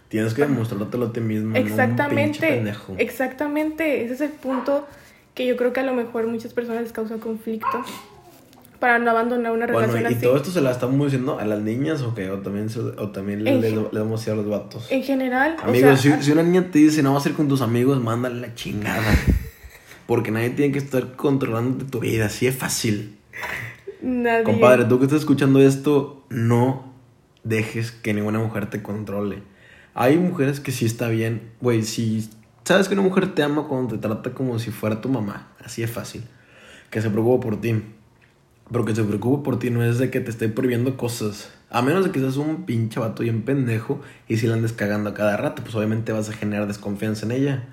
Tienes 0.09 0.35
que 0.35 0.43
demostrártelo 0.43 1.07
a 1.07 1.13
ti 1.13 1.21
mismo. 1.21 1.51
no 1.53 1.59
un 1.59 1.67
Exactamente. 1.67 2.73
Exactamente. 2.99 4.05
Ese 4.05 4.15
es 4.15 4.21
el 4.21 4.31
punto 4.31 4.87
que 5.35 5.47
yo 5.47 5.57
creo 5.57 5.73
que 5.73 5.81
a 5.81 5.85
lo 5.85 5.95
mejor 5.95 6.27
muchas 6.27 6.53
personas 6.53 6.83
les 6.83 6.93
causa 6.93 7.17
conflicto 7.17 7.67
para 8.79 8.99
no 8.99 9.11
abandonar 9.11 9.53
una 9.53 9.67
Bueno, 9.67 9.87
relación 9.89 10.13
¿y 10.13 10.15
así. 10.17 10.23
todo 10.25 10.37
esto 10.37 10.51
se 10.51 10.61
la 10.61 10.71
estamos 10.73 11.07
diciendo 11.07 11.39
a 11.39 11.45
las 11.45 11.61
niñas 11.61 12.03
o 12.03 12.15
qué? 12.15 12.29
¿O 12.31 12.39
también, 12.41 12.69
se- 12.69 12.81
o 12.81 13.11
también 13.11 13.45
le, 13.45 13.59
le, 13.61 13.71
le 13.71 13.89
damos 13.93 14.27
a 14.29 14.35
los 14.35 14.47
vatos? 14.49 14.91
En 14.91 15.03
general, 15.03 15.57
o 15.65 15.69
Amigos, 15.71 16.01
sea, 16.01 16.17
si, 16.19 16.25
si 16.25 16.33
una 16.33 16.43
niña 16.43 16.67
te 16.71 16.81
dice 16.81 17.03
no 17.03 17.15
vas 17.15 17.25
a 17.25 17.29
ir 17.31 17.35
con 17.37 17.49
tus 17.49 17.63
amigos, 17.63 18.03
mándale 18.03 18.41
la 18.41 18.55
chingada. 18.55 19.03
Porque 20.07 20.31
nadie 20.33 20.51
tiene 20.51 20.73
que 20.73 20.79
estar 20.81 21.13
controlando 21.15 21.85
tu 21.87 22.01
vida, 22.01 22.27
así 22.27 22.47
es 22.49 22.57
fácil. 22.57 23.17
Compadre, 24.45 24.85
tú 24.87 24.99
que 24.99 25.05
estás 25.05 25.21
escuchando 25.21 25.61
esto, 25.61 26.25
no 26.29 26.93
dejes 27.45 27.93
que 27.93 28.13
ninguna 28.13 28.41
mujer 28.41 28.69
te 28.69 28.83
controle. 28.83 29.43
Hay 29.95 30.19
mujeres 30.19 30.59
que 30.59 30.73
sí 30.73 30.87
está 30.87 31.09
bien, 31.09 31.53
güey, 31.61 31.83
si 31.83 32.29
sabes 32.65 32.89
que 32.89 32.95
una 32.95 33.03
mujer 33.03 33.35
te 33.35 33.43
ama 33.43 33.69
cuando 33.69 33.95
te 33.95 34.01
trata 34.01 34.33
como 34.33 34.59
si 34.59 34.71
fuera 34.71 35.01
tu 35.01 35.09
mamá, 35.09 35.53
así 35.65 35.83
es 35.83 35.91
fácil. 35.91 36.25
Que 36.91 37.01
se 37.01 37.11
preocupe 37.11 37.47
por 37.47 37.61
ti. 37.61 37.81
Pero 38.71 38.85
que 38.85 38.95
se 38.95 39.05
preocupe 39.05 39.45
por 39.45 39.59
ti 39.59 39.71
no 39.71 39.85
es 39.85 39.99
de 39.99 40.11
que 40.11 40.21
te 40.21 40.31
esté 40.31 40.49
prohibiendo 40.49 40.97
cosas. 40.97 41.53
A 41.71 41.81
menos 41.83 42.05
de 42.05 42.11
que 42.11 42.21
seas 42.21 42.37
un 42.37 42.65
pinche 42.65 42.99
vato 42.99 43.23
bien 43.23 43.43
pendejo 43.43 44.01
y 44.29 44.39
si 44.39 44.47
la 44.47 44.55
andes 44.55 44.73
cagando 44.73 45.11
a 45.11 45.15
cada 45.15 45.37
rato, 45.37 45.63
pues 45.63 45.75
obviamente 45.75 46.13
vas 46.13 46.29
a 46.29 46.33
generar 46.33 46.67
desconfianza 46.67 47.25
en 47.27 47.33
ella. 47.33 47.69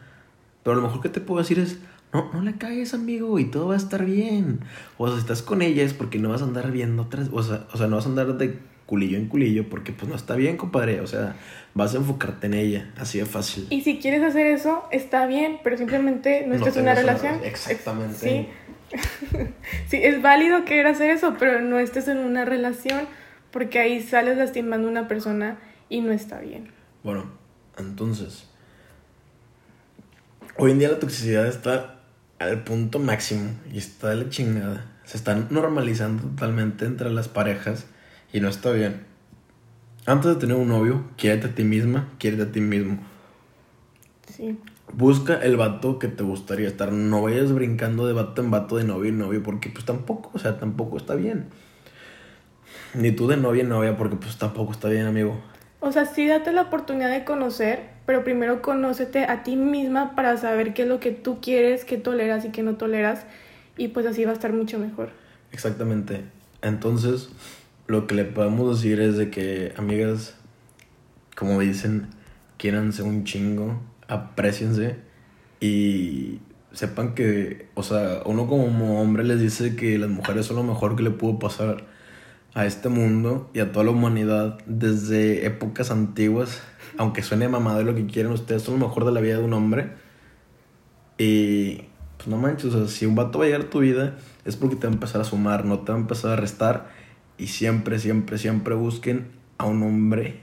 Pero 0.64 0.76
lo 0.76 0.82
mejor 0.82 1.02
que 1.02 1.10
te 1.10 1.22
puedo 1.22 1.42
decir 1.42 1.60
es, 1.60 1.80
no, 2.14 2.32
no 2.34 2.42
la 2.42 2.54
cagues, 2.54 2.94
amigo, 2.94 3.38
y 3.40 3.46
todo 3.46 3.68
va 3.68 3.74
a 3.76 3.78
estar 3.78 4.06
bien. 4.06 4.62
O 4.98 5.08
sea, 5.08 5.16
si 5.16 5.22
estás 5.22 5.42
con 5.42 5.62
ella 5.62 5.84
es 5.84 5.94
porque 5.94 6.18
no 6.20 6.30
vas 6.30 6.42
a 6.42 6.46
andar 6.46 6.72
viendo 6.72 7.04
otras, 7.04 7.30
o 7.32 7.44
sea, 7.44 7.68
o 7.72 7.78
sea, 7.78 7.88
no 7.88 7.98
vas 7.98 8.06
a 8.06 8.10
andar 8.10 8.38
de 8.38 8.58
culillo 8.86 9.18
en 9.18 9.28
culillo 9.28 9.70
porque 9.70 9.92
pues 9.92 10.10
no 10.10 10.16
está 10.16 10.36
bien, 10.36 10.58
compadre. 10.58 11.02
O 11.02 11.08
sea, 11.08 11.36
vas 11.76 11.94
a 11.94 11.98
enfocarte 11.98 12.48
en 12.48 12.56
ella, 12.56 12.92
así 12.98 13.20
de 13.20 13.26
fácil. 13.26 13.68
Y 13.70 13.82
si 13.82 14.00
quieres 14.00 14.24
hacer 14.24 14.48
eso, 14.48 14.84
está 14.92 15.28
bien, 15.28 15.60
pero 15.64 15.78
simplemente 15.78 16.42
no 16.48 16.50
No 16.50 16.56
estés 16.56 16.78
en 16.78 16.84
una- 16.84 16.96
relación. 16.96 17.36
exactamente. 17.44 18.18
Sí. 18.18 18.48
sí, 19.88 19.98
es 20.02 20.20
válido 20.24 20.66
querer 20.66 20.88
hacer 20.88 21.12
eso, 21.12 21.36
pero 21.38 21.62
no 21.62 21.78
estés 21.78 22.08
en 22.08 22.18
una 22.18 22.44
relación 22.46 23.02
porque 23.52 23.78
ahí 23.78 24.02
sales 24.02 24.38
lastimando 24.38 24.88
a 24.88 24.92
una 24.92 25.08
persona 25.08 25.60
y 25.90 26.02
no 26.02 26.12
está 26.12 26.40
bien. 26.40 26.72
Bueno, 27.04 27.26
entonces, 27.78 28.48
hoy 30.58 30.72
en 30.72 30.80
día 30.80 30.90
la 30.90 31.00
toxicidad 31.00 31.48
está 31.48 31.99
al 32.40 32.64
punto 32.64 33.00
máximo 33.00 33.52
y 33.72 33.78
está 33.78 34.10
de 34.10 34.16
la 34.16 34.30
chingada. 34.30 34.86
Se 35.04 35.18
está 35.18 35.36
normalizando 35.50 36.24
totalmente 36.24 36.86
entre 36.86 37.10
las 37.12 37.28
parejas 37.28 37.86
y 38.34 38.40
no 38.40 38.48
está 38.48 38.72
bien. 38.72 39.06
Antes 40.06 40.34
de 40.34 40.36
tener 40.38 40.56
un 40.56 40.70
novio, 40.70 41.04
quiérete 41.18 41.48
a 41.48 41.56
ti 41.56 41.64
misma, 41.64 42.08
quiérete 42.18 42.44
a 42.44 42.52
ti 42.52 42.62
mismo. 42.62 43.00
Sí. 44.34 44.58
Busca 44.94 45.36
el 45.36 45.58
vato 45.58 46.00
que 46.00 46.08
te 46.08 46.24
gustaría 46.24 46.68
estar. 46.68 46.92
No 46.92 47.22
vayas 47.22 47.52
brincando 47.52 48.08
de 48.08 48.14
vato 48.14 48.42
en 48.42 48.50
vato, 48.50 48.78
de 48.78 48.86
novio 48.86 49.10
en 49.10 49.20
novio, 49.20 49.44
porque 49.44 49.70
pues 49.70 49.86
tampoco, 49.86 50.32
o 50.34 50.40
sea, 50.40 50.58
tampoco 50.58 50.98
está 50.98 51.16
bien. 51.16 51.48
Ni 52.96 53.12
tú 53.12 53.28
de 53.28 53.38
novia 53.38 53.62
en 53.62 53.70
novia, 53.70 53.98
porque 53.98 54.16
pues 54.16 54.38
tampoco 54.38 54.72
está 54.72 54.90
bien, 54.90 55.06
amigo. 55.06 55.40
O 55.82 55.92
sea, 55.92 56.06
sí 56.06 56.28
date 56.28 56.52
la 56.52 56.64
oportunidad 56.64 57.10
de 57.10 57.24
conocer, 57.24 57.90
pero 58.06 58.24
primero 58.24 58.62
conócete 58.62 59.24
a 59.24 59.44
ti 59.44 59.56
misma 59.56 60.16
para 60.16 60.36
saber 60.38 60.74
qué 60.74 60.82
es 60.82 60.88
lo 60.88 61.00
que 61.00 61.12
tú 61.12 61.40
quieres, 61.42 61.86
qué 61.86 61.98
toleras 61.98 62.44
y 62.46 62.50
qué 62.50 62.64
no 62.64 62.76
toleras. 62.76 63.26
Y 63.78 63.90
pues 63.90 64.06
así 64.06 64.26
va 64.26 64.32
a 64.32 64.34
estar 64.34 64.52
mucho 64.52 64.78
mejor. 64.78 65.12
Exactamente. 65.52 66.24
Entonces, 66.62 67.30
lo 67.88 68.08
que 68.08 68.16
le 68.16 68.26
podemos 68.26 68.76
decir 68.76 69.00
es 69.00 69.16
de 69.16 69.30
que, 69.30 69.74
amigas, 69.78 70.36
como 71.36 71.60
dicen, 71.60 72.08
quiéranse 72.58 73.04
un 73.04 73.24
chingo, 73.24 73.80
apreciense 74.10 74.98
y 75.62 76.40
sepan 76.74 77.16
que, 77.16 77.70
o 77.74 77.84
sea, 77.84 78.22
uno 78.26 78.48
como 78.48 79.02
hombre 79.02 79.24
les 79.24 79.40
dice 79.40 79.76
que 79.78 79.98
las 79.98 80.10
mujeres 80.10 80.46
son 80.46 80.58
lo 80.58 80.64
mejor 80.64 80.96
que 80.96 81.04
le 81.04 81.12
pudo 81.12 81.40
pasar 81.40 81.86
a 82.54 82.66
este 82.66 82.90
mundo 82.90 83.50
y 83.54 83.60
a 83.60 83.72
toda 83.72 83.86
la 83.86 83.92
humanidad 83.92 84.58
desde 84.66 85.46
épocas 85.46 85.92
antiguas, 85.92 86.62
aunque 86.98 87.24
suene 87.24 87.48
mamado 87.48 87.84
lo 87.84 87.96
que 87.96 88.06
quieran, 88.06 88.32
ustedes 88.32 88.64
son 88.64 88.80
lo 88.80 88.88
mejor 88.88 89.06
de 89.06 89.12
la 89.12 89.22
vida 89.22 89.38
de 89.38 89.44
un 89.44 89.54
hombre. 89.54 89.92
Y 91.18 91.84
pues 92.18 92.28
no 92.28 92.38
manches, 92.38 92.74
o 92.74 92.78
sea, 92.86 92.88
si 92.88 93.06
un 93.06 93.16
vato 93.16 93.40
va 93.40 93.46
a 93.46 93.48
llegar 93.48 93.62
a 93.62 93.70
tu 93.70 93.80
vida 93.80 94.18
es 94.46 94.56
porque 94.56 94.76
te 94.76 94.88
va 94.88 94.92
a 94.92 94.94
empezar 94.94 95.22
a 95.22 95.24
sumar, 95.26 95.66
no 95.66 95.80
te 95.80 95.92
va 95.92 95.98
a 95.98 96.02
empezar 96.02 96.32
a 96.32 96.36
restar. 96.36 96.90
Y 97.38 97.48
siempre, 97.48 98.00
siempre, 98.00 98.38
siempre 98.38 98.76
busquen 98.76 99.28
a 99.58 99.66
un 99.66 99.84
hombre 99.84 100.42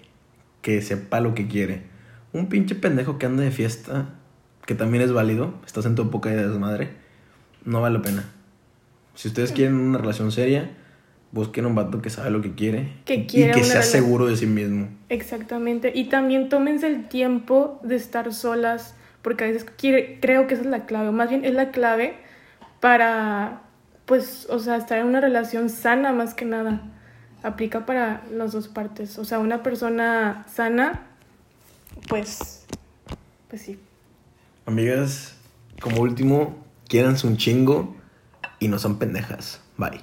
que 0.62 0.80
sepa 0.82 1.20
lo 1.20 1.34
que 1.34 1.48
quiere. 1.48 1.82
Un 2.32 2.48
pinche 2.48 2.74
pendejo 2.74 3.18
que 3.18 3.26
anda 3.26 3.42
de 3.42 3.50
fiesta, 3.50 4.14
que 4.64 4.74
también 4.74 5.02
es 5.02 5.12
válido, 5.12 5.54
estás 5.66 5.86
en 5.86 5.94
tu 5.94 6.02
época 6.02 6.30
de 6.30 6.46
desmadre, 6.46 6.90
no 7.64 7.80
vale 7.80 7.98
la 7.98 8.02
pena. 8.02 8.24
Si 9.14 9.28
ustedes 9.28 9.52
quieren 9.52 9.74
una 9.74 9.98
relación 9.98 10.32
seria, 10.32 10.70
busquen 11.32 11.66
un 11.66 11.74
vato 11.74 12.00
que 12.00 12.08
sabe 12.10 12.30
lo 12.30 12.40
que 12.40 12.54
quiere 12.54 12.92
Que 13.04 13.14
y 13.16 13.26
que 13.26 13.42
sea 13.42 13.52
relación. 13.54 13.82
seguro 13.82 14.26
de 14.26 14.36
sí 14.36 14.46
mismo. 14.46 14.88
Exactamente. 15.08 15.92
Y 15.94 16.04
también 16.04 16.48
tómense 16.48 16.86
el 16.86 17.08
tiempo 17.08 17.78
de 17.82 17.96
estar 17.96 18.32
solas, 18.32 18.94
porque 19.22 19.44
a 19.44 19.46
veces 19.48 19.66
quiere- 19.76 20.18
creo 20.20 20.46
que 20.46 20.54
esa 20.54 20.62
es 20.62 20.68
la 20.70 20.86
clave, 20.86 21.08
o 21.08 21.12
más 21.12 21.28
bien 21.28 21.44
es 21.44 21.52
la 21.54 21.70
clave 21.72 22.14
para, 22.80 23.62
pues, 24.06 24.46
o 24.50 24.58
sea, 24.60 24.76
estar 24.76 24.98
en 24.98 25.06
una 25.06 25.20
relación 25.20 25.68
sana 25.70 26.12
más 26.12 26.34
que 26.34 26.44
nada. 26.44 26.80
aplica 27.42 27.86
para 27.86 28.22
las 28.32 28.50
dos 28.52 28.66
partes. 28.66 29.18
O 29.20 29.24
sea, 29.24 29.38
una 29.38 29.62
persona 29.62 30.44
sana, 30.52 31.02
pues, 32.08 32.66
pues 33.48 33.62
sí. 33.62 33.78
Amigas, 34.64 35.36
como 35.80 36.00
último, 36.00 36.56
quieranse 36.88 37.26
un 37.28 37.36
chingo 37.36 37.94
y 38.58 38.66
no 38.66 38.80
son 38.80 38.98
pendejas. 38.98 39.60
Bye. 39.76 40.00